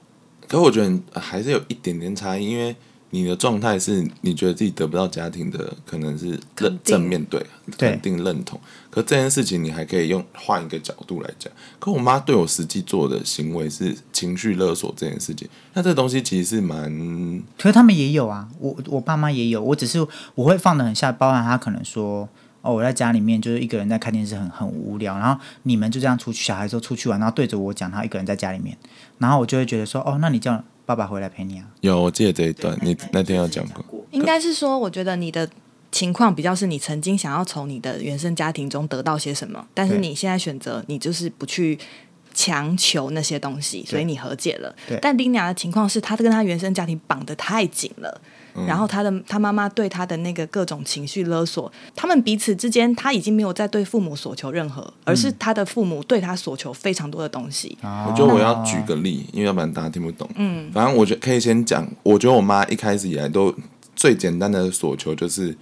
[0.47, 2.75] 可我觉得呃还是有一点点差异，因为
[3.11, 7.45] 你的状态是你觉得自己得不到家庭的，可能是认正面对
[7.77, 8.59] 对肯定认同。
[8.91, 11.53] 可这件事情你还可以用换一个角度来讲。
[11.79, 16.91] 可我妈对我实际做的行为是情绪勒索这件事情，那这东西其实是蛮
[17.59, 22.29] 可是他们也有啊，我我爸妈也有，我只是我会放得很下，包含他可能说。
[22.69, 25.17] 哦，我在家里面就是一个人在看电视很，很无聊。
[25.17, 28.77] 然后你们就这样出去，小孩说出去玩，然后对着我讲他一个人在家里面，
[29.17, 31.65] 然后我就会觉得说，哦，那你叫爸爸回来陪你啊。
[31.81, 33.83] 有我记得这一段，你那天有讲过。
[34.11, 35.49] 应该是说，我觉得你的
[35.91, 41.79] 情况比较是你曾经想要从你的原生家庭中得到些什么，但是你现在选择你就是不去
[42.35, 44.99] 强求那些东西，所以你和解了对。
[45.01, 48.21] 但丁雅的情况是，她跟她原生家庭绑得太紧了。
[48.67, 57.77] 然后他的他妈妈对他的那个各种情绪勒索，他们彼此之间，他已经没有在对父母索求任何，而是他的父母对他索求非常多的东西。
[57.83, 60.29] 我我觉得我要举个例，因为要不然大家听不懂。
[60.37, 61.87] 嗯，反正我觉得可以先讲。
[62.03, 63.55] 我觉得我妈一开始以来都
[63.95, 65.57] 最简单的索求就是，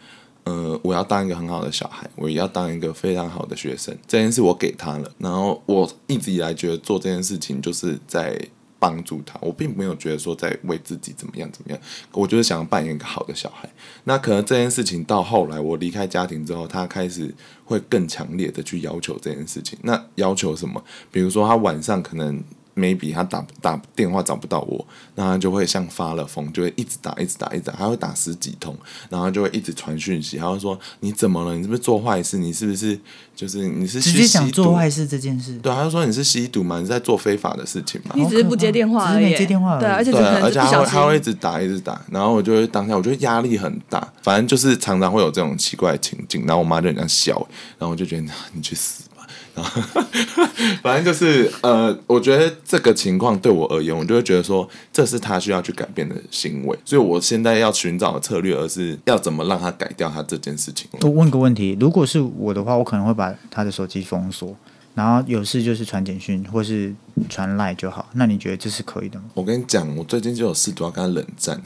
[0.44, 3.96] 呃，我要当一个很好的小孩，我也要当一个非常好的学生。
[4.06, 8.38] 这件事我给他了，然后我一直以来觉得做这件事情就是在
[8.86, 11.80] 帮助他，我并没有觉得说在为自己怎么样怎么样，
[12.12, 13.68] 我就是想扮演一个好的小孩。
[14.04, 19.76] 那可能这件事情到后来我离开家庭之后，他开始会更强烈的去要求这件事情。
[19.82, 20.80] 那要求什么？
[21.10, 22.40] 比如说他晚上可能
[22.76, 28.76] maybe 他打打电话找不到我，那他就会像发了疯，就会一直打一直打一直打，他会打十几通，
[29.08, 31.56] 然后就会一直传讯息，他会说你怎么了？
[31.56, 32.36] 你是不是做坏事？
[32.36, 32.98] 你是不是
[33.34, 35.56] 就是你是直接讲去吸毒做坏事这件事。
[35.58, 36.78] 对，他就说你是吸毒嘛？
[36.78, 38.12] 你是在做非法的事情嘛？
[38.14, 47.34] 你只是不接电话而已，只是没接电话而已对，而且对而且他会他会一直打一直打，然后我就会当下我觉得压力很大，反正就是常常会有这种奇怪的情景，然后我妈就很想笑，
[47.78, 49.04] 然后我就觉得你去死
[50.82, 60.88] 反正就是呃，我觉得这个情况对我而言，我就会觉得说这是他需要去改变的行为，所以我现在要寻找的策略，而是要怎么让他改掉他这件事情。
[61.02, 64.54] 我问个问题，如果是我的话，我可能会把他的手机封锁，
[64.96, 66.90] 然后有事就是传简讯或是
[67.28, 68.08] 传赖就好。
[68.14, 69.26] 那你觉得这是可以的吗？
[69.34, 71.60] 我跟你讲，我最近就有试图要跟他冷战，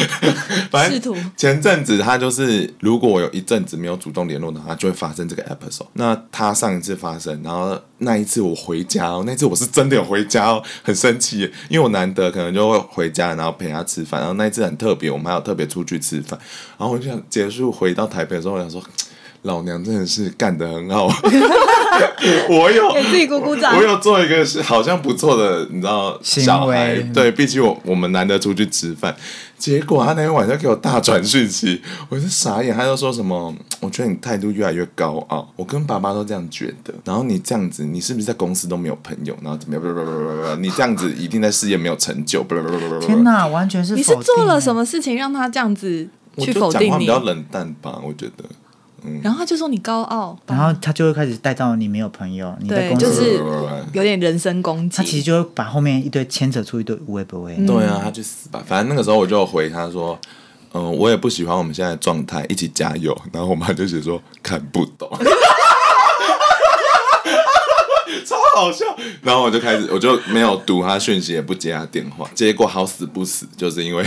[0.72, 5.86] 反试正图前阵子他就是，如果我有一阵子没有主动联络的话，就会发生这个 episode。
[5.92, 16.40] 那他上一次发生，然后那一次我回家哦，那次我是真的有回家哦，很生气耶，因为我难得可能就会回家，然后陪他吃饭，然后那一次很特别，我们还有特别出去吃饭，
[16.78, 18.82] 然后我就想结束回到台北的时候，我想说。
[19.44, 21.04] 老娘真的是干得很好，
[22.48, 23.82] 我有给自己鼓鼓掌我。
[23.82, 29.14] 有做一个是好像不错的，你知道小孩对，毕竟我我们难得出去吃饭，
[29.58, 46.88] 结果他那天晚上给我大传讯息，我是傻眼，他就说什么，我觉得你态度越来越高傲，我跟爸妈都这样觉得，然后你这样子，你是不是在公司都没有朋友，然后怎么样，不不不不不，你这样子一定在事业没有成就，不不不不不，天哪，完全是你是做了欸什么事情让他这样子去否定你？
[46.88, 48.44] 讲话比较冷淡吧，我觉得。
[49.22, 53.38] 然后他就说你高傲，然后他就会开始带到你没有朋友，你的公司，
[53.92, 54.96] 有点人身攻击。
[54.96, 57.54] 他其实就会把后面一堆牵扯出一堆无为不为。
[57.66, 58.62] 对啊，他去死吧！
[58.66, 60.18] 反正那个时候我就回他说，
[60.72, 63.14] 嗯、我也不喜欢我们现在的状态，一起加油。
[63.30, 65.08] 然后我妈就写说看不懂，
[68.26, 68.84] 超好笑。
[69.22, 72.26] 然后我就开始，我就没有读他讯息，也不接他电话。
[72.34, 74.04] 结果好死不死，就是因为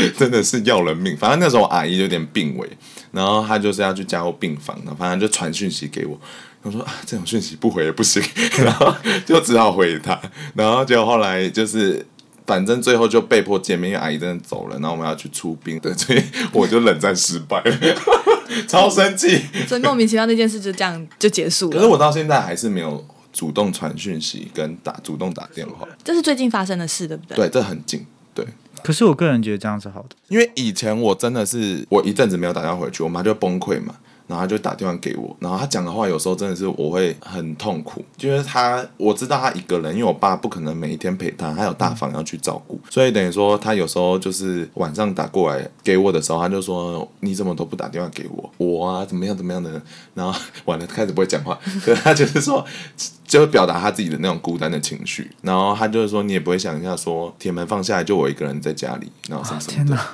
[0.16, 1.16] 真的是要人命。
[1.16, 2.68] 反正那时候我阿姨有点病危，
[3.12, 6.18] 然后她就是要去加护病房的，反正就传讯息给我。
[6.62, 8.22] 我说啊，这种讯息不回也不行，
[8.64, 8.94] 然后
[9.26, 10.20] 就只好回她，
[10.54, 12.04] 然后结果后来就是。
[12.48, 17.76] 反正最后就被迫见面，因为阿姨真的走了，然后我们要去出兵的，所以我就冷战失败了，
[18.66, 19.42] 超生气。
[19.66, 21.76] 所以莫名其妙那件事就这样就结束了。
[21.76, 27.36] 可是我到现在还是没有主动传讯息跟打主动打电话，这是最近发生的事，对不对？
[27.36, 28.06] 对，这很近，
[28.38, 28.46] 对。
[28.84, 33.96] 可是我个人觉得这样是好的，因为以前我真的是我一阵子没有打电话回去，我妈就崩溃嘛。
[34.28, 49.80] 然后他就打电话给我，然后他讲的话有时候真的是我会很痛苦，就是他我知道他一个人，因为我爸不可能每一天陪他，他有大房要去照顾，所以等于说他有时候就是晚上打过来给我的时候，他就说你怎么都不打电话给我，我啊怎么样怎么样的，
[50.12, 52.62] 然后完了开始不会讲话， 可是他就是说
[53.26, 60.04] 就会表达他自己的那种孤单的情绪，然后他就是说你也不会想一下说铁门放下来就我一个人在家里，然后什么什么的，然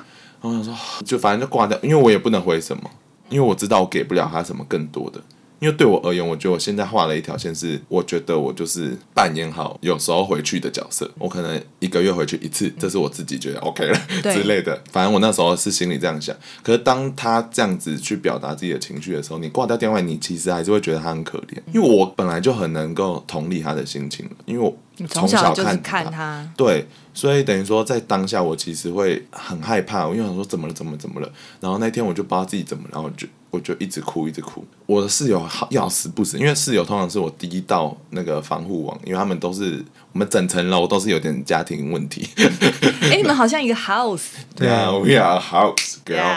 [0.41, 0.73] 后我想说
[1.03, 2.89] 就反正就挂掉，因为我也不能回什么。
[3.29, 5.21] 因为我知道我给不了他什么更多的，
[5.65, 14.79] 因为对我而言，我觉得我现在画了一条线，是我觉得我就是扮演好有时候回去的角色，我可能一个月回去一次，这是我自己觉得 OK 了之类的。
[14.91, 16.35] 反正我那时候是心里这样想。
[16.61, 26.85] 可是当他这样子去表达自己的情绪的时候，你挂掉电话，你其实还是会觉得他很可怜，因为我本来就很能够同理他的心情因为我从小就是看他，对。
[27.15, 31.31] 所以等于说，在当下我其实会很害怕，因为想说怎么了，怎么怎么了。
[31.61, 33.25] 然后那天我就不知道自己怎么，然后就
[33.55, 34.63] 我就一直哭，一直哭。
[34.85, 39.83] 我的室友好要死不死，因为室友通常是我第一道那个防护网，因为他们都是
[40.15, 42.25] 我们整层楼都是有点家庭问题。
[43.11, 44.21] 哎，你们好像一个 house，
[44.55, 46.33] 对啊，we are house girl。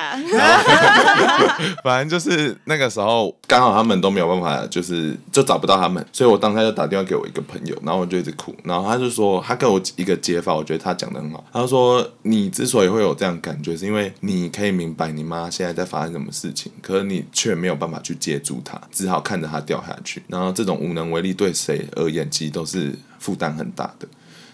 [1.84, 11.44] 反正就是那个时候刚好他们都没有办法，就是就找不到他们，所以我当下就打电话给我一个朋友，然后我就一直哭，然后他就说他跟我一个解法，我觉得他讲的很好。
[11.52, 20.20] 他说你之所以会有这样感觉，是因为你可以明白你妈现在在发生什么事情，可是你却没有办法去接住她，只好看着她掉下去。
[20.26, 24.08] 然后这种无能为力对谁而言，其实都是负担很大的。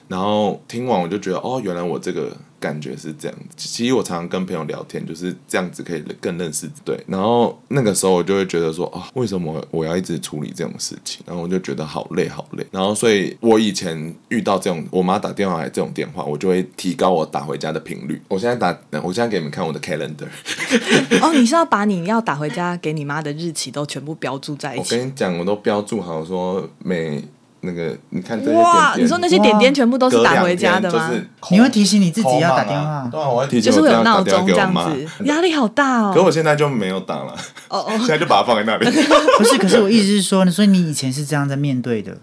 [0.07, 2.31] 然后听完我就觉得，哦，原来我这个。
[2.61, 6.99] 感觉是这样子，其实我常常跟朋友聊天，就是这样子可以更认识对。
[7.07, 11.23] 然后那个时候我就会觉得说，哦，为什么我要一直处理这种事情？
[11.27, 12.67] 然后我就觉得好累，好累。
[12.71, 18.19] 然后所以我以前遇到这种我妈打电话来这种电话，我就会提高我打回家的频率。
[18.29, 20.25] 我现在打，我现在给你们看我的 calendar。
[21.21, 24.95] 哦，你是要把你要打回家给你妈的日期都全部标注在一起？
[24.95, 27.23] 我跟你讲，我都标注好，说每。
[27.65, 31.11] 那个，你看这些点点，你说那些点点全部都是打回家的吗？
[31.51, 36.13] 你会提醒你自己要打电话，对啊，我会提醒，就是会有闹钟这样子，压力好大哦。
[36.15, 37.35] 可我现在就没有打了，
[37.69, 38.85] 哦哦， 现在就把它放在那里。
[39.39, 42.17] 不是，可是我意思是说，所以你以前是这样在面对的。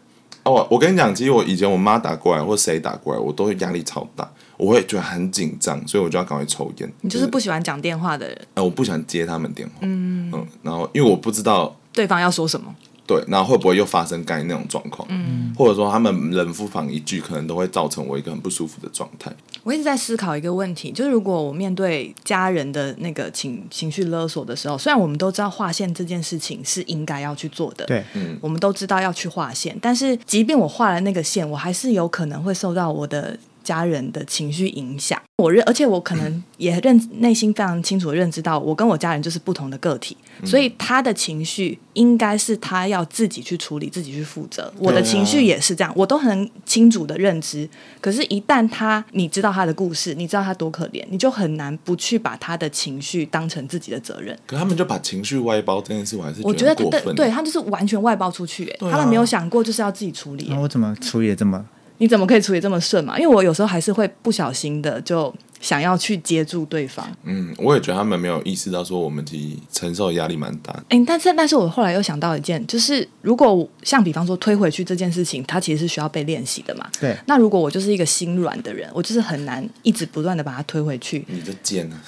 [0.43, 4.27] 哦，我跟你讲，其实我以前我妈打过来或谁打过来，我都会压力超大，
[4.57, 6.91] 我会觉得很紧张，所以我就要赶快抽烟。
[7.01, 8.37] 你就是不喜欢讲电话的人？
[8.55, 12.73] 哎，我不喜欢接他们电话，嗯嗯，然后因为我不知道对方要说什么。
[13.11, 15.05] 对，那会不会又发生刚才那种状况？
[15.11, 19.29] 嗯，或者说他们人夫房一句，可能都会造成我一个很不舒服的状态。
[19.63, 33.37] 我一直在思考一个问题，就是如果我面对家人的那个情情绪勒索的时候，虽然我们都知道划线这件事情是应该要去做的，对，嗯，我们都知道要去划线，但是即便我画了那个线，我还是有可能会受到我的。
[33.63, 44.71] 家人的情绪影响，我认，而且我可能也认内心非常清楚的认知到，我跟我家人就是不同的个体，所以他的情绪应该是他要自己去处理，自己去负责。
[44.77, 47.67] 我的情绪也是这样，我都很清楚的认知。
[47.99, 54.37] 可是，一旦他你知道他的故事，你知道他多可怜，你就很难不去把他的情绪当成自己的责任。
[54.47, 60.47] 可他们就把情绪外包这件事，我还是我觉得对，对他就是完全外包出去，哎，他们没有想过就是要自己处理。
[60.49, 61.65] 那我怎么处理的这么？
[62.01, 63.15] 你怎么可以处理这么顺嘛？
[63.19, 67.07] 因为我有时候还是会不小心的就想要去接住对方。
[67.25, 70.73] 嗯，我也觉得他们没有意识到说我们其实承受压力蛮大。
[70.89, 76.89] 哎，但是但是我后来又想到一件，就是如果像比方说推回去这件事情，它其实是需要被练习的嘛。
[76.99, 77.15] 对。
[77.27, 81.23] 那如果我就是一个心软的人，我就是很难一直不断的把它推回去。
[81.27, 82.01] 你的贱啊！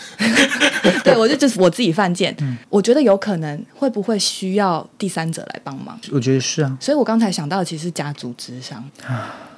[1.05, 2.35] 对，我就就是我自己犯贱。
[2.41, 2.57] 嗯。
[2.67, 5.99] 我觉得有可能会不会需要第三者来帮忙？
[6.11, 6.75] 我觉得是啊。
[6.81, 8.83] 所以我刚才想到的其实是家族之商。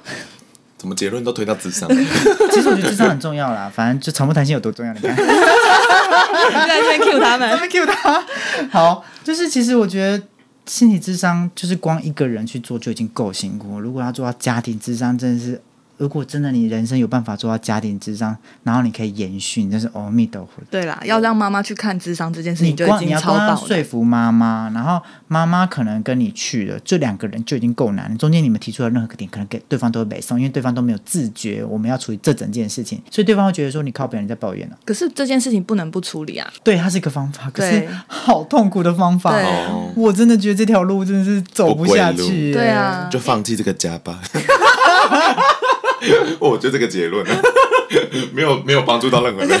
[0.78, 1.88] 怎么结论都推到智商？
[2.52, 5.16] 其实我觉得智商很重要啦，反正就传播弹性有多重要，你看。
[5.16, 8.24] 在这边 Q 他们， 这边 Q 他。
[8.70, 10.22] 好，就是其实我觉得
[10.66, 15.60] 心理智商就是光一个人去做就已经够辛苦，如果要做到家庭智商，真的是
[15.96, 20.62] 如果真的你人生有办法做到家庭智商，然后你可以延续，你真是阿弥陀佛。
[20.70, 23.46] 对啦，要让妈妈去看智商这件事你情就已经光你要超爆了。
[23.46, 28.16] 光要说服妈妈，然后妈妈可能跟你去了，这两个人就已经够难了。
[28.16, 36.46] 中间你们提出的任何个点，可能给对方都会北送，因为对方都没有自觉我们要处理这整件事情，所以对方会觉得说你靠别人在抱怨了、可是这件事情不能不处理啊。
[36.62, 42.52] 对，它是一个方法，可是好痛苦的方法哦，我真的觉得这条路真的是走不下去。
[42.52, 44.20] 对啊，就放弃这个家吧。
[46.38, 47.24] 我就这个结论，
[48.32, 49.60] 没有没有帮助到任何人。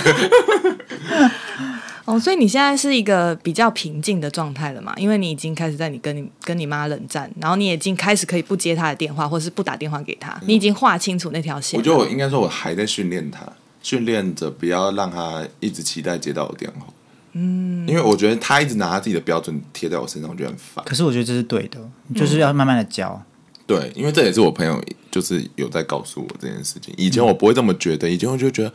[2.04, 4.94] 哦，所以你现在是一个比较平静的状态了嘛？
[4.96, 11.76] 因为你已经开始在你跟你跟你妈冷战，然后你已经开始可以不接她的电话，或是不打电话给她，你已经划清楚那条线。
[11.76, 13.44] 我觉得我应该说，我还在训练她，
[13.82, 16.86] 训练着不要让她一直期待接到我电话。
[17.32, 20.84] 嗯，因为我觉得她一直拿她自己的标准贴在我身上，我觉得很烦。
[20.84, 21.80] 可是我觉得这是对的，
[22.14, 23.20] 就是要慢慢的教。
[23.66, 26.94] 对，因为这也是我朋友就是有在告诉我这件事情。
[26.96, 28.72] 以前我不会这么觉得，以前我就觉得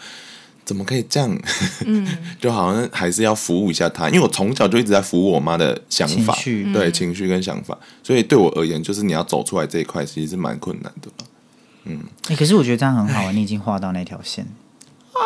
[0.65, 1.41] 怎么可以这样，
[1.85, 2.05] 嗯，
[2.41, 6.37] 就好像还是要服务一下他，因为我从小就一直在服务我妈的想法，
[6.73, 11.25] 对情绪跟想法，所以对我而言，就是你要走出来这一块，其实是蛮困难的吧。
[12.27, 14.45] 欸可是我觉得这样很好啊，你已经画到那条线。
[15.13, 15.19] 啊，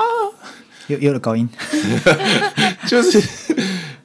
[0.87, 1.49] 有有了高音，
[2.87, 3.21] 就是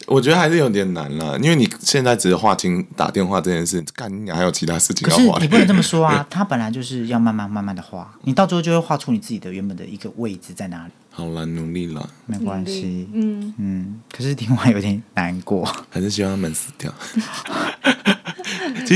[0.07, 5.39] 我觉得还是有点难了，因为你现在只是划清打电话这件事，干你还有其他事情可是要划。
[5.41, 5.47] 你。
[5.47, 16.93] 不能这么说啊， 他本来就是要慢慢慢慢的画，你到最后就会画出你自己的原本的一个位置在哪里，好了，努力了，没关系，嗯，嗯，可是听完有点难过，还是希望他们死掉。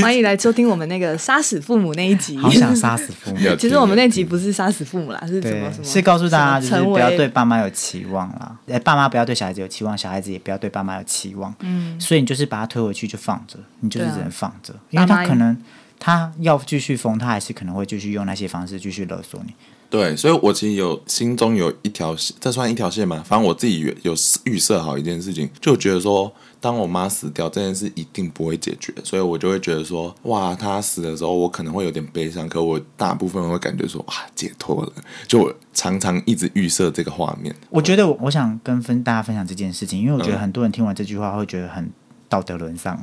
[0.01, 2.37] 欢迎来收听我们那个杀死父母那一集。
[2.37, 3.37] 好想杀死父母。
[3.57, 5.83] 其实我们那集不是杀死父母啦，是什么什，么？
[5.83, 15.55] 是告诉大家就是不要对爸妈有期望啦，哎，爸妈不要对小孩子有期望，小孩子也不要对爸妈有期望，嗯，所以你就是把他推回去就放着，你就是只能放着，因为他可能
[15.99, 19.53] 他要继续疯，他还是可能会继续用那些方式继续勒索你。
[19.87, 23.23] 对，所以我其实有心中有一条线，这算一条线吗？
[23.25, 26.29] 反正我自己有有预设好一件事情，就觉得说，
[26.59, 34.91] 当我妈死掉这件事一定不会解决，所以我就会觉得说，哇，她死的时候我可能会有点悲伤，可我大部分会感觉说，哇，解脱了。
[35.27, 37.53] 就我常常一直预设这个画面。
[37.69, 41.89] 我觉得我我想跟分大家分享这件事情，因为我觉得嗯很多人听完这句话会觉得很
[42.27, 42.99] 道德沦丧，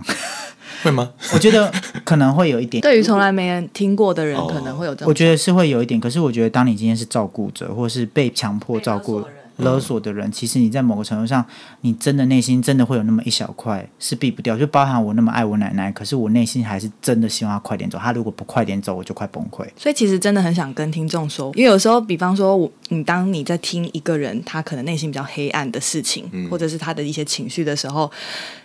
[0.82, 1.10] 会吗？
[1.32, 1.72] 我觉得
[2.04, 2.80] 可能会有一点。
[2.82, 5.08] 对于从来没人听过的人，哦可能会有这种。
[5.08, 9.28] 我觉得是会有一点，可是我觉得当你今天是照顾者，或是被强迫照顾被
[9.58, 11.44] 勒索的人其实你在某个程度上，
[11.82, 17.98] 你真的内心真的会有那么一小块是避不掉，就包含我那么爱我奶奶，可是我内心还是真的希望她快点走。
[17.98, 19.66] 她如果不快点走，我就快崩溃。
[19.76, 28.10] 所以其实真的很想跟听众说，因为有时候，比方说我，你当你在听一个人他可能内心比较黑暗的事情，嗯或者是他的一些情绪的时候，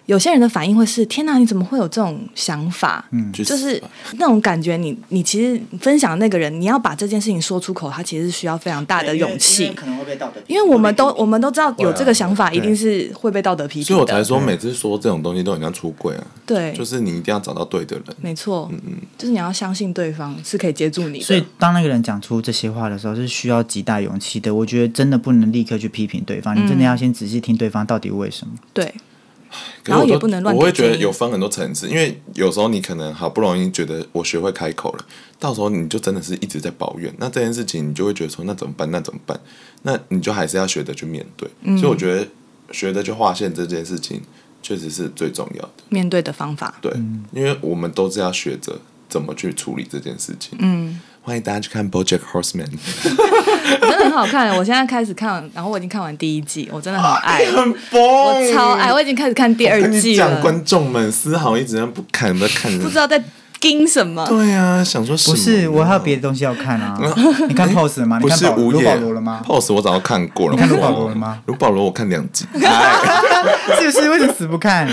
[0.06, 3.06] 有些人的反应会是：天哪，你怎么会有这种想法？
[3.12, 3.82] 嗯，就是
[4.14, 9.70] 那种感觉你，你其实分享的那个人，你要把这件事情说出口，他其实是需要非常大的勇气。
[9.76, 13.88] 可能会被道德，因为我们都我们都知道有这个想法，一定是会被道德批评的。
[13.88, 18.05] 所以我才说，每次说这种东西都很像出轨啊，对，就是你一定要找到对的人。
[18.21, 21.25] 没错，嗯嗯就是你要相信对方是可以接住你的。
[21.25, 24.53] 所以当那个人讲出这些话的时候，是需要极大勇气的。
[24.53, 28.53] 我觉得真的不能立刻去批评对方，你真的要先仔细听对方到底为什么。
[28.73, 28.93] 对，
[29.86, 35.06] 然后也不能乱我会觉得有分很多层次，因为有时候你可能好不容易觉得我学会开口了，
[35.39, 38.89] 到时候你就真的是一直在抱怨，那这件事情你就会觉得说那怎么办？
[38.91, 39.39] 那怎么办？
[39.84, 41.50] 那你就还是要学着去面对。
[41.62, 42.28] 嗯所以我觉得
[42.72, 44.22] 学着去划线这件事情
[44.62, 45.72] 确实是最重要的。
[45.89, 46.91] 面对的方法，对，
[47.32, 48.78] 因为我们都是要学着
[49.08, 50.58] 怎么去处理这件事情。
[50.60, 52.65] 嗯，欢迎大家去看《BoJack Horseman》，
[53.82, 54.49] 真的很好看。
[54.55, 63.21] 我现在开始看，然后我已经看完第一季，我真的很爱， 很疯，我超爱，我已经开始看第二季了，观众们丝毫一直不看，不看，不知道在
[63.59, 64.25] 盯什么。
[64.30, 66.97] 对啊，想说什么不是，我还有别的东西要看啊。
[67.49, 68.19] 你看 Pose 了吗？
[68.19, 70.53] 你不看保卢是无业保罗了吗？？Pose 我早就看过了。
[70.53, 71.39] 你看卢我保罗了吗？
[71.47, 73.01] 卢保罗我看两集，哎
[73.82, 74.09] 是不是？
[74.09, 74.88] 为什么死不看？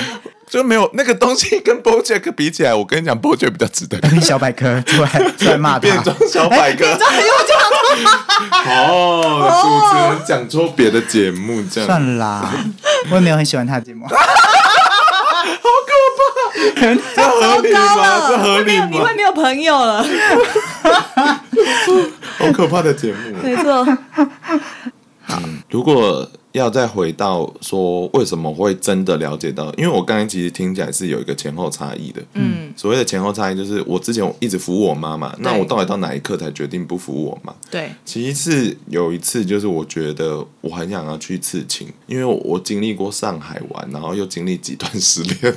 [0.48, 5.78] 就没有那个东西跟 BoJack 比起来，我跟你讲，BoJack 比较值得小百科出来出来骂他。
[5.80, 6.86] 变装小百科，
[8.66, 12.50] 哦，主持人讲错别的节目，这样算啦，
[13.10, 14.06] 我也没有很喜欢他的节目。
[14.06, 14.14] 好
[15.86, 16.22] 可怕
[17.14, 18.02] 这合理高吗？
[18.28, 19.14] 这，合理没有，你吗会？
[19.14, 20.04] 没有朋友了。
[22.38, 23.36] 好可怕的节目。
[23.42, 23.86] 没错，
[25.28, 32.22] 嗯，如果要再回到说为什么会真的了解到，因为我刚才其实听起来是有一个前后差异的。
[32.34, 37.52] 嗯，所谓的前后差异，就是我之前一直服务我妈妈，那我到底到哪一刻才决定不服务我妈？
[37.70, 45.54] 对，其实是有一次，就是我觉得我很想要去刺青，因为我我经历过上海玩，然后又经历几段失恋，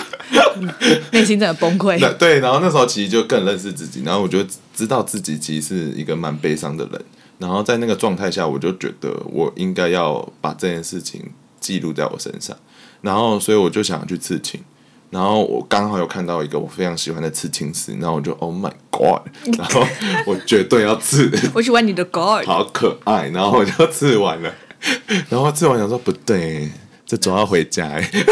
[1.10, 1.98] 内心真的崩溃。
[2.00, 7.04] 那对，然后那时候其实就更认识自己，然后我就自知道自己其实是一个蛮悲伤的人，
[7.40, 12.56] 然后在那个状态下，我就觉得我应该要把这件事情记录在我身上，
[13.00, 14.60] 然后所以我就想要去刺青。
[15.08, 19.22] 然后我刚好有看到一个我非常喜欢的刺青师，然后我就 Oh my God！
[19.58, 19.84] 然后
[20.24, 23.28] 我绝对要刺，我喜欢你的 God，好可爱。
[23.30, 24.54] 然后我就刺完了，
[25.28, 26.70] 然后刺完想说不对，
[27.04, 28.08] 这总要回家哎，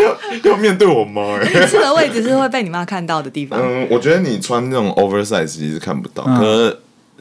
[0.00, 1.66] 要要面对我妈哎。
[1.66, 3.60] 刺的位置是会被你妈看到的地方。
[3.60, 6.78] 嗯，我觉得你穿那种 oversize 其实看不到，可是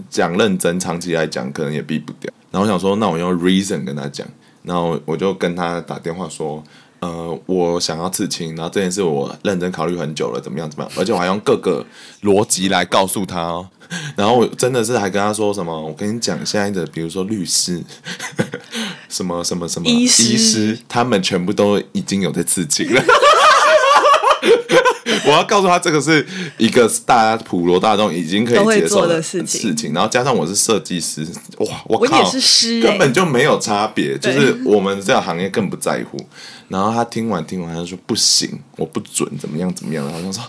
[0.09, 2.31] 讲认真，长期来讲可能也避不掉。
[2.51, 4.27] 然后我想说，那我用 reason 跟他讲，
[4.63, 6.63] 然后我就跟他打电话说。
[7.01, 11.81] 呃，我想要刺青，然后这件事我认真考虑很久了，怎么样怎么样，而且我还用各个
[12.23, 13.65] 逻辑来告诉他哦。
[14.17, 17.81] 然后我真的是还跟他说什么，我跟你讲，现在的比如说律师，
[19.07, 23.01] 什么什么什么医师，他们全部都已经有在刺青了。
[25.25, 26.25] 我要告诉他，这个是
[26.57, 29.61] 一个大家普罗大众已经可以接受的事情。
[29.61, 34.17] 事情然后加上我是设计师，哇，我也是师，根本就没有差别。
[34.17, 36.17] 就是我们这个行业更不在乎。
[36.67, 40.05] 然后他听完听完，他就说不行，我不准，怎么样怎么样。
[40.05, 40.43] 然后他说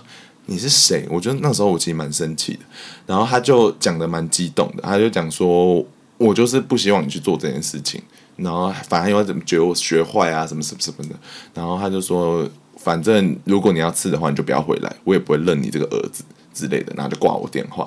[0.47, 1.07] 你是谁？
[1.09, 2.61] 我觉得那时候我其实蛮生气的。
[3.07, 5.85] 然后他就讲的蛮激动的，他就讲说，
[6.19, 8.03] 我就是不希望你去做这件事情。
[8.37, 11.15] 然后反正又怎么觉得我学坏啊，什么什么什么的。
[11.55, 12.49] 然后他就说。
[12.83, 16.25] 反正如果你要吃的话，你就不要回来，我也不会认你这个儿子
[16.55, 17.87] 之类的，然后就挂我电话。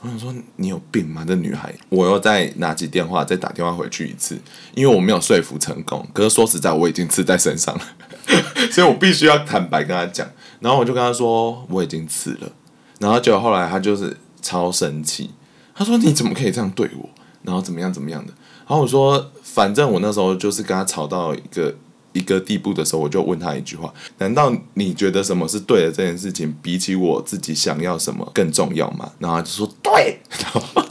[0.00, 1.22] 我想说你有病吗？
[1.28, 4.40] 这女孩，我又再拿起电话再打电话回去一次，
[4.74, 6.08] 因为我没有说服成功。
[6.14, 7.82] 可是说实在，我已经刺在身上了，
[8.72, 10.26] 所以我必须要坦白跟他讲。
[10.60, 12.50] 然后我就跟他说我已经刺了，
[12.98, 15.28] 然后结果后来他就是超生气，
[15.74, 17.06] 他说你怎么可以这样对我？
[17.42, 18.32] 然后怎么样怎么样的？
[18.66, 21.74] 然后我说反正我那时候就是跟他吵到一个。
[22.12, 29.10] 一个地步的时候，我就问他一句话：难道你觉得什么是对的这件事情，比起我自己想要什么更重要吗？
[29.18, 30.20] 然后他就说对，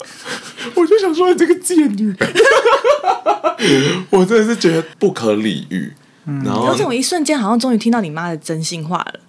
[0.75, 2.15] 我就想说你这个贱女，
[4.11, 5.93] 我真的是觉得不可理喻。
[6.43, 9.19] 然后有种一瞬间，好像终于听到你妈的真心话了。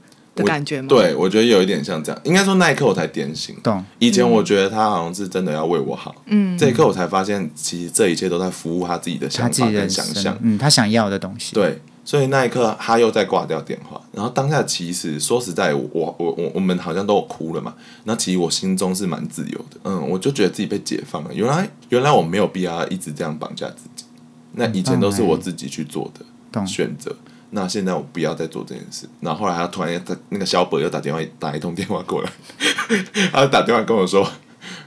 [0.40, 0.88] 的感觉吗？
[0.88, 2.20] 对，我觉得有一点像这样。
[2.24, 3.56] 应该说那一刻我才点醒。
[3.62, 3.84] 懂。
[3.98, 6.14] 以前我觉得他好像是真的要为我好。
[6.26, 6.56] 嗯。
[6.58, 10.36] 这一刻我才发现，其实这一切都在服务他自己的想法跟想象。
[10.42, 11.54] 嗯，他想要的东西。
[11.54, 11.78] 对。
[12.02, 17.74] 所以那一刻他又在挂掉电话，然后当下其实说实在，我我我我们好像都有哭了嘛。
[18.04, 19.76] 那其实我心中是蛮自由的。
[19.84, 21.32] 嗯，我就觉得自己被解放了。
[21.32, 24.04] 原来原来我没有必要一直这样绑架自己。
[24.54, 26.10] 那以前都是我自己去做
[26.52, 27.14] 的选择。
[27.50, 29.06] 那现在我不要再做这件事。
[29.20, 32.30] 然后后来他突然他那个小本又打电话打一通电话过来，
[33.32, 34.24] 他打电话跟我说：“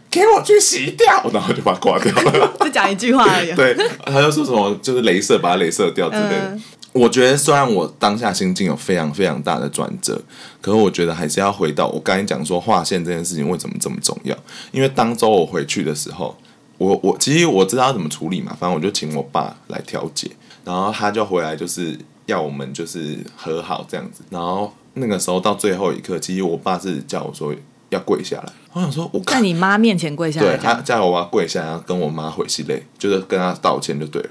[0.10, 2.54] 给我去洗掉。”然后就把他挂掉了。
[2.60, 3.52] 就讲一句话而已。
[3.56, 6.58] 对，他就说什么就是镭射把它镭射掉之类的。
[6.94, 10.22] 我觉得虽然我当下心境有非常非常大的转折，
[10.62, 14.38] 可是我觉得还是要回到我刚才讲说划线这件事情为什么这么重要？
[14.72, 16.38] 因为当周我回去的时候，
[16.78, 20.30] 我我其实我知道怎么处理嘛，反正我就请我爸来调解，
[20.64, 22.00] 然后他就回来就是。
[22.26, 27.54] 要我们就是和好这样子，然后那个时候到最后一刻，其实我爸是叫我说
[27.90, 28.54] 要跪下来。
[28.74, 34.30] 我想说，我在你妈面前跪下来，对他叫我妈跪下，然后跟我妈回心泪，就是跟他道歉就对了。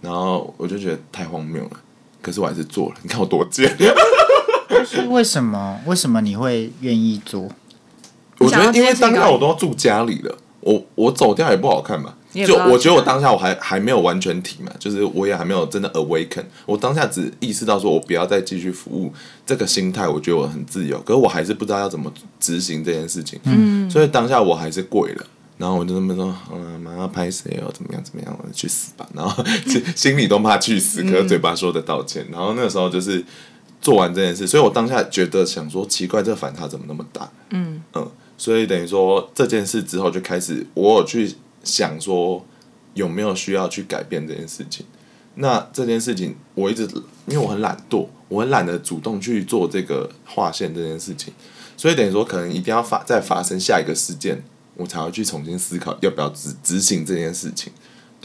[0.00, 1.70] 然后我就觉得太荒谬了，
[2.20, 2.96] 可是我还是做了。
[3.02, 3.74] 你看我多贱。
[4.84, 5.80] 是为什么？
[5.86, 7.48] 为什么你会愿意做？
[8.38, 12.14] 我觉得因为当下我都要住家里了，我我走掉也不好看嘛。
[12.42, 16.42] 就我觉得我当下我还还没有完全体嘛，就是我也还没有真的 awaken。
[16.66, 19.12] 我当下只意识到说我不要再继续服务
[19.46, 23.38] 这个心态，我觉得我很自由，可是我还是不知道要怎么执行这件事情。
[23.44, 25.26] 嗯，所以当下我还是跪了，
[25.58, 29.08] 然后我就那么说，嗯，马上拍谁哦，怎么样怎么样，我去死吧！
[29.14, 29.44] 然后
[29.94, 32.26] 心里都怕去死，可是嘴巴说的道歉。
[32.32, 33.24] 然后那时候就是
[33.80, 37.30] 做完这件事，所以我当下觉得想说，奇怪，这个反差怎么那么大？
[37.50, 41.32] 嗯嗯，所以等于说这件事之后就开始我有去。
[41.64, 42.44] 想说
[42.92, 44.86] 有没有需要去改变这件事情？
[45.36, 46.82] 那这件事情我一直
[47.26, 51.32] 因为我很懒惰，我很懒得主动去做这个划线这件事情，
[51.76, 54.40] 所以等于说可能一定要发再发生下一个事件，
[54.76, 57.72] 我才会去重新思考要不要执执行这件事情。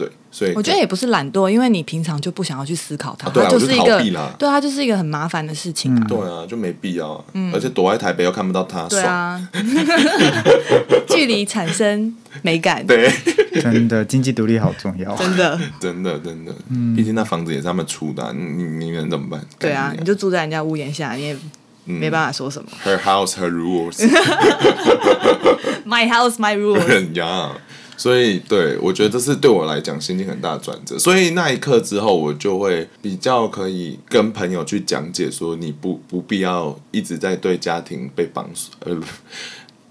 [0.00, 4.00] 对，所以我觉得也不是懒惰，因为你平常就不想要去思考它，它就是一个
[4.38, 6.06] 对它就是一个很麻烦的事情啊。
[6.08, 7.22] 对啊，就没必要，
[7.52, 9.38] 而且躲在台北又看不到它，对啊，
[11.08, 13.12] 距离产生美感，对，
[13.60, 16.52] 真的经济独立好重要， 真的，真的，真的，
[16.96, 19.44] 毕竟那房子也是他们出的，你你能怎么办？
[19.58, 21.36] 对啊，你就住在人家屋檐下，你也
[21.84, 22.68] 没办法说什么。
[22.86, 23.98] Her house, her rules.
[25.84, 27.12] My house, my rules.
[27.14, 27.50] 呀。
[28.00, 30.98] 所以，对我觉得这是对我来讲心情很大的转折。
[30.98, 38.48] 所以那一刻之后，我就会比较可以跟朋友去讲解说，你不不必要一直在对家庭被绑，
[38.78, 38.98] 呃，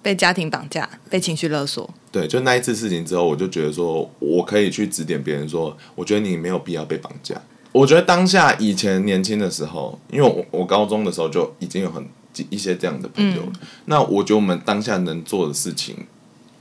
[0.01, 1.87] 被家庭绑架，被情绪勒索。
[2.11, 7.39] 对，就那一次事情之后，我就觉得说，我可以去指点别人说，我觉得你没有必要被绑架。
[7.71, 12.03] 我觉得当下以前年轻的时候，因为我我高中的时候就已经有很
[12.49, 13.51] 一些这样的朋友了，
[13.85, 15.95] 那我觉得我们当下能做的事情。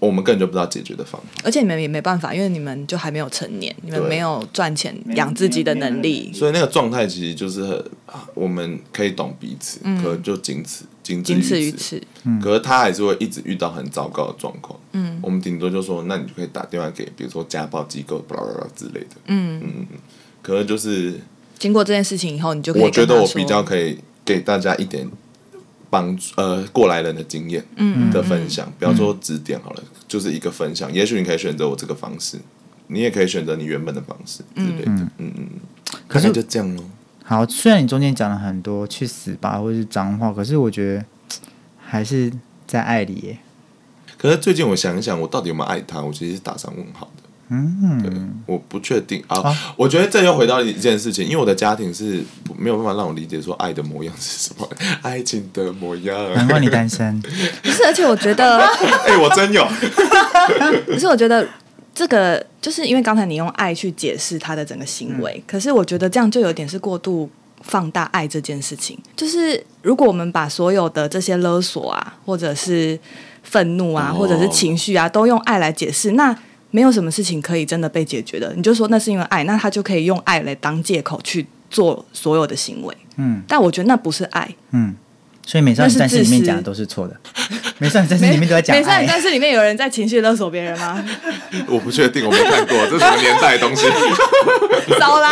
[0.01, 7.85] 我们根本就不知道解决的方法，而且你们也没办法，因为你们就还没有成年，你们没有赚钱养自己的能力，所以那个状态其实就是很
[8.35, 12.01] 我们可以懂彼此，可就仅此仅仅此于此。
[12.41, 14.79] 可是他还是会一直遇到很糟糕的状况。
[14.93, 19.17] 嗯，我们顶多就说，那你就可以打电话给，比如说家暴机构，巴拉巴拉之类的。
[19.27, 19.87] 嗯嗯，
[20.43, 21.19] 可能就是
[21.59, 25.11] 经过这件事情以后，你就可以我觉得我比较可以给大家一点。
[25.91, 27.65] 帮助呃过来人的经验
[28.11, 30.93] 的分享，不要说指点好了，就是一个分享。
[30.93, 32.39] 也许你可以选择我这个方式，
[32.89, 34.91] 你也可以选择你原本的方式之类的。
[34.91, 35.33] 嗯嗯，
[36.07, 36.85] 可是就这样咯。
[37.25, 41.05] 好，虽然你中间讲了很多去死吧或者是脏话，可是我觉得
[41.79, 42.33] 还是
[42.67, 43.39] 在爱里耶。
[44.17, 46.03] 可是最近我想一想，我到底有没有爱他？
[46.03, 47.18] 我其实是打上问号的。
[47.51, 48.13] 嗯，对，
[48.47, 49.43] 我不确定啊。
[49.77, 52.23] 我觉得这又回到一件事情，因为我的家庭是
[52.59, 54.69] 没有办法让我理解说爱的模样是什么，
[55.03, 56.35] 爱情的模样。
[56.35, 57.21] 难怪你单身。
[57.63, 58.59] 不是，而且我觉得，
[59.07, 59.67] 哎，我真有。
[60.87, 61.49] 可是我觉得
[61.95, 67.31] 这个就是因为刚才你用爱去解释他的整个行为，可是我觉得这样就有点是过度
[67.63, 68.99] 放大爱这件事情。
[69.17, 72.99] 就是如果我们把所有的这些勒索啊，或者是
[73.43, 76.37] 愤怒啊，或者是情绪啊，都用爱来解释，那。
[76.71, 82.95] 没有什么事情可以真的被解决的，你就说那是因为爱，那他就可以用爱来当借口去做所有的行为。
[83.17, 84.49] 嗯，但我觉得那不是爱。
[84.73, 84.95] 嗯，
[85.47, 87.17] 所以美少女战士里面讲的都是错的。
[87.79, 91.03] 美少女战士里面都在讲美少女战士里面有人在情绪勒索别人吗？
[91.69, 93.87] 我不确定，我没看过，这是什么年代的东西？
[94.99, 95.31] 少来！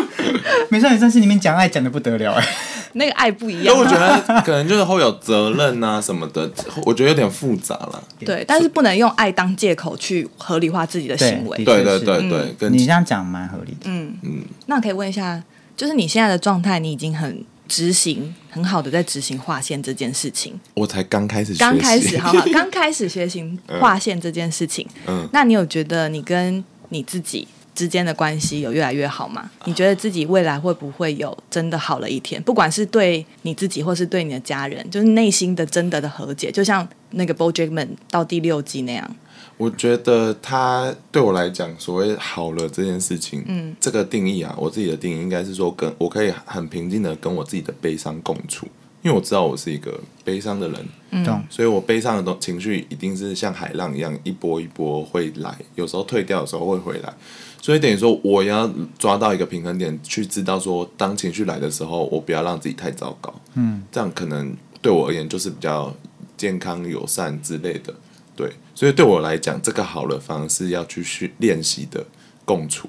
[0.70, 2.46] 美少女战士里面讲爱讲的不得了哎。
[2.94, 6.50] 那个爱不一样，所以我觉得可能就是会有责任啊什么的，
[6.84, 8.02] 我觉得有点复杂了。
[8.20, 11.64] 对，但是不能用爱当借口去合理化自己的行为。
[11.64, 13.84] 对对对对，你这样讲蛮合理的。
[13.84, 15.42] 嗯嗯，那可以问一下，
[15.76, 20.58] 就是你现在的状态，你已经很执行很好的在执行划线这件事情。
[20.74, 23.44] 我才刚开始，刚开始， 好好，刚开始学习
[23.80, 24.86] 划线这件事情。
[25.06, 27.46] 嗯，那你有觉得你跟你自己？
[27.76, 29.48] 之间的关系有越来越好吗？
[29.66, 32.42] 你觉得自己未来会不会有真的好了一天？
[32.42, 39.16] 不管是对你自己，或是对你的家人，就是内心的真的的和解，就像那个 BoJackman 到第六季那样。
[39.58, 48.66] 我觉得他对我来讲，所谓好了这件事情，嗯，这个定义啊，我自己的定义应该是说，跟我可以很平静的跟我自己的悲伤共处，
[49.06, 57.14] 因为我知道我是一个悲伤的人，嗯，所以我悲伤的东情绪一定是像海浪一样，一波一波会来，有时候退掉的时候会回来。
[57.62, 63.32] 所以等于说，我要抓到一个平衡点，去知道说，当情绪来的时候，我不要让自己太糟糕。
[63.54, 64.52] 嗯，这样可能
[64.82, 65.94] 对我而言就是比较
[66.36, 67.94] 健康、友善之类的。
[68.34, 72.04] 对，所以对我来讲，这个好的方式是要去训练习的
[72.44, 72.88] 共处。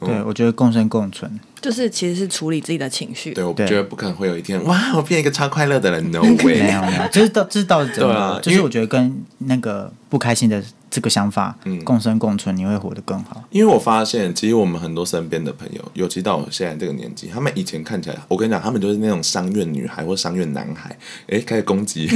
[0.00, 1.30] 对，我觉得共生共存，
[1.60, 3.32] 就是其实是处理自己的情绪。
[3.34, 13.42] 对，我觉得不可能会有一天，哇，我变一个超快乐的人，no way， 没有没有，这是到知道真的，就是我觉得跟那个不开心的这个想法，嗯，共生共存，你会活得更好。
[13.50, 20.96] 因为我发现，其实我们很多身边的朋友，尤其到我现在这个年纪，他们以前看起来，我跟你讲，他们就是那种商院女孩或商院男孩，
[21.28, 22.08] 哎，开始攻击。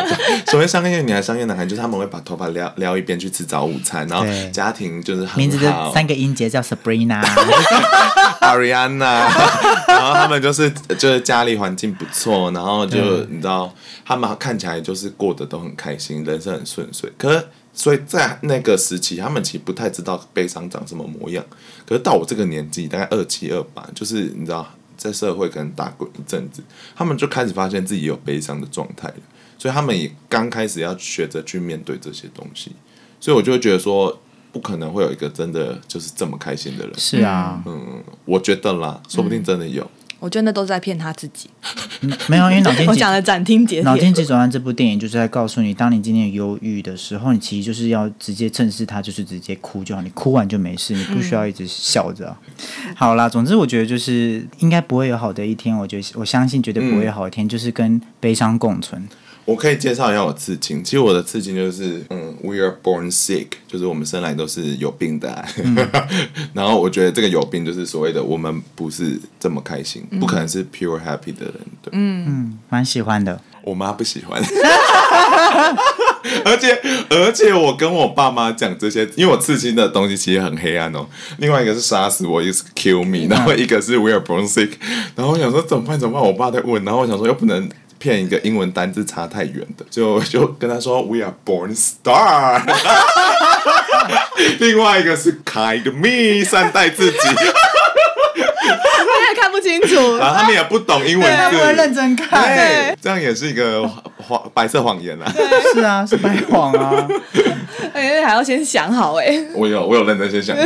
[0.46, 7.20] 所谓商院女孩、商院男孩，就是他们会把头发撩撩一边去吃早午餐，然后家庭就是名字就三个音节叫 Sabrina。
[8.40, 9.28] Ariana，
[9.86, 13.72] 然后他们就是就是家里环境不错，然后就你知道，
[14.04, 17.12] 他们看起来就是过得都很开心，人生很顺遂。
[17.18, 21.44] 可是，所以在那个时期，他们其实不太知道悲伤长什么模样。
[21.86, 24.66] 可是到我这个年纪，大概二七二八，就是你知道，
[24.96, 26.62] 在社会可能打滚一阵子，
[26.94, 29.16] 他们就开始发现自己有悲伤的状态了。
[29.58, 32.72] 所以他们也刚开始要学着去面对这些东西。
[33.20, 34.20] 所以我就会觉得说。
[34.52, 36.92] 不可能会有一个真的就是这么开心的人。
[36.98, 39.88] 是啊，嗯，我觉得啦，说不定真的有。
[40.20, 41.50] 我觉得那都在骗他自己。
[42.28, 43.82] 没有，因为脑筋 我讲的斩钉截铁。
[43.82, 50.00] 脑筋急转弯这部电影就是在告诉你，当你今天忧郁的时候，你其实就是要直接正视它，就是直接哭就好。
[50.00, 52.36] 你哭完就没事，你不需要一直笑着。
[52.94, 55.76] 好啦，总之我觉得就是应该不会有好的一天。
[55.76, 59.08] 我觉得我相信绝对不会有好一天，就是跟悲伤共存。
[59.50, 60.82] 我可以介绍一下我刺青。
[60.84, 65.44] 其实我的刺青就是，嗯，We are born sick，就是我们生来都是有病的。
[66.54, 71.54] 然后我觉得这个有病就是所谓的我们不是这么开心，不可能是 pure happy 的人。
[71.82, 73.40] 对，嗯嗯，蛮喜欢的。
[73.62, 74.40] 我妈不喜欢，
[76.46, 76.80] 而且
[77.10, 81.06] 而且我跟我爸妈讲这些，因为我刺青的东西其实很黑暗哦。
[81.38, 84.70] 另外一个是杀死我，一个是 kill me，然后一个是 We are born sick。
[85.14, 85.98] 然后我想说怎么办？
[85.98, 86.22] 怎么办？
[86.26, 87.68] 我爸在问，然后我想说又不能。
[88.00, 92.62] 骗一个英文单字差太远的，就就跟他说 We are born star，
[94.58, 100.16] 另外一个是 Kind me 善待自己，他也看不清楚。
[100.16, 102.42] 然后他们也不懂英文他字，不会认真看。
[102.42, 103.86] 对，这样也是一个
[104.16, 105.30] 谎白色谎言啊。
[105.74, 107.06] 是啊，是白谎啊。
[107.92, 109.38] 哎，还要先想好哎。
[109.54, 110.64] 我有我有认真先想过，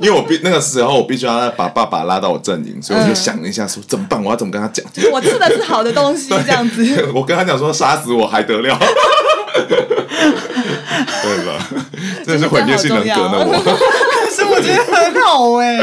[0.00, 4.84] 因为我必那个时候我必须要把爸爸拉到我阵营，所以我就想了一下说怎么办，我要怎么跟他讲。
[5.12, 7.10] 我吃的是好的东西， 这样子。
[7.14, 8.78] 我跟他讲说杀死我还得了，
[11.22, 11.68] 对吧？
[12.24, 14.07] 真的是毁灭性人格呢我。
[14.58, 15.78] 我觉得很好哎、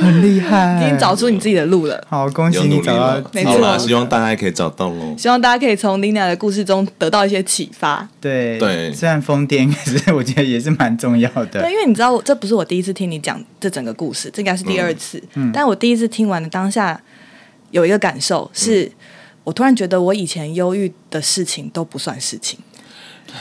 [0.00, 2.02] 很厉害，已经找出你自己的路了。
[2.08, 5.14] 好，恭喜你找到，没好啦，希望大家可以找到喽。
[5.18, 8.08] 希望大家可以从 Lina 的故事中得到一些启发。
[8.20, 11.70] 对对虽然疯癫，可是我觉得也是蛮重要的对，。
[11.70, 15.22] 因为你知道，我这不是我第一次听你讲这整个故事，这应该是第二次。
[15.34, 16.98] 嗯但我第一次听完的当下，
[17.72, 18.90] 有一个感受是，
[19.44, 22.58] 我突然觉得我以前忧郁的事情都不算事情。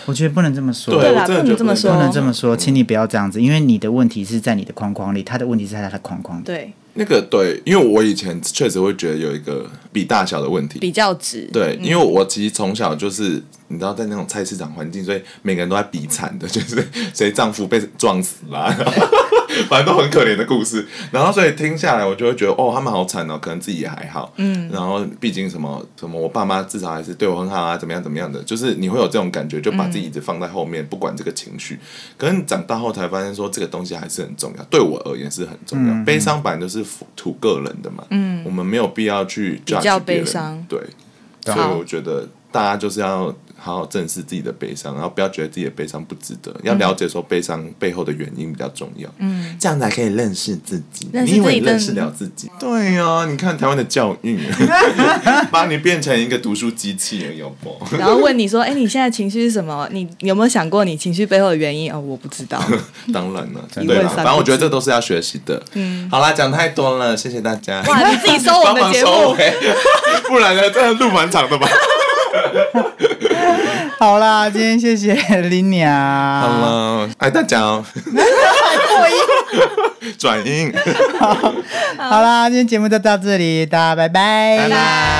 [0.06, 1.94] 我觉得不能这么说，对，啦不能这么说。
[1.94, 6.44] 不能这么说，请你不要这样子，因为你的问题是在你的框框里，他的问题是在他的框框里。
[6.44, 10.80] 对，那个对，因为我以前确实会觉得有一个比大小的问题。
[10.80, 11.48] 比较值。
[11.54, 18.76] 对，因为我其实从小就是你知道，在那种菜市场环境，所以每个人都在比惨的， 就是谁丈夫被撞死啦、
[19.70, 20.86] 反正都很可怜的故事。
[21.12, 24.34] 然后所以听下来，我就会觉得哦，他们好惨哦，可能自己也还好。
[24.38, 31.80] 嗯，然后毕竟什么什么，我爸妈至少还是对我很好啊，怎么样怎么样的，就是你会有这种感觉，就把自己一直放在后面，不管这个情绪。
[32.18, 36.04] 可是你长大后才发现，说这个东西还是很重要，对我而言是很重要。
[36.06, 36.84] 悲伤本来就是
[37.16, 40.79] 图个人的嘛，嗯，我们没有必要去较悲伤对。
[41.45, 49.10] 所好以我觉得大家就是要好好正视自己的悲伤，然后不要觉得自己的悲伤不值得，要了解说悲伤背后的原因比较重要。
[49.18, 51.10] 嗯，这样才可以认识自己。
[51.12, 52.51] 你以为认识了自己？
[52.60, 54.39] 对呀、你看台湾的教育，
[55.49, 57.76] 把你变成一个读书机器人，有不？
[57.97, 59.88] 然后问你说：“哎，你现在情绪是什么？
[59.91, 62.62] 你你有没有想过你情绪背后的原因？”哦，我不知道。
[63.14, 65.64] 当然了， 一对啦，问三不知反正我觉得这都是要学习的。
[65.74, 67.82] 嗯，好啦，讲太多了，谢谢大家。
[67.84, 69.34] 哇，你自己收我们的节目，
[70.28, 71.68] 不然呢，真的录蛮长的吧？
[73.99, 76.41] 好啦，今天谢谢 Lina。
[76.41, 77.86] 好了，爱大家哦。
[80.18, 80.74] 转音。
[81.97, 85.12] 好啦，今天节目就到这里，大家拜拜，拜拜拜。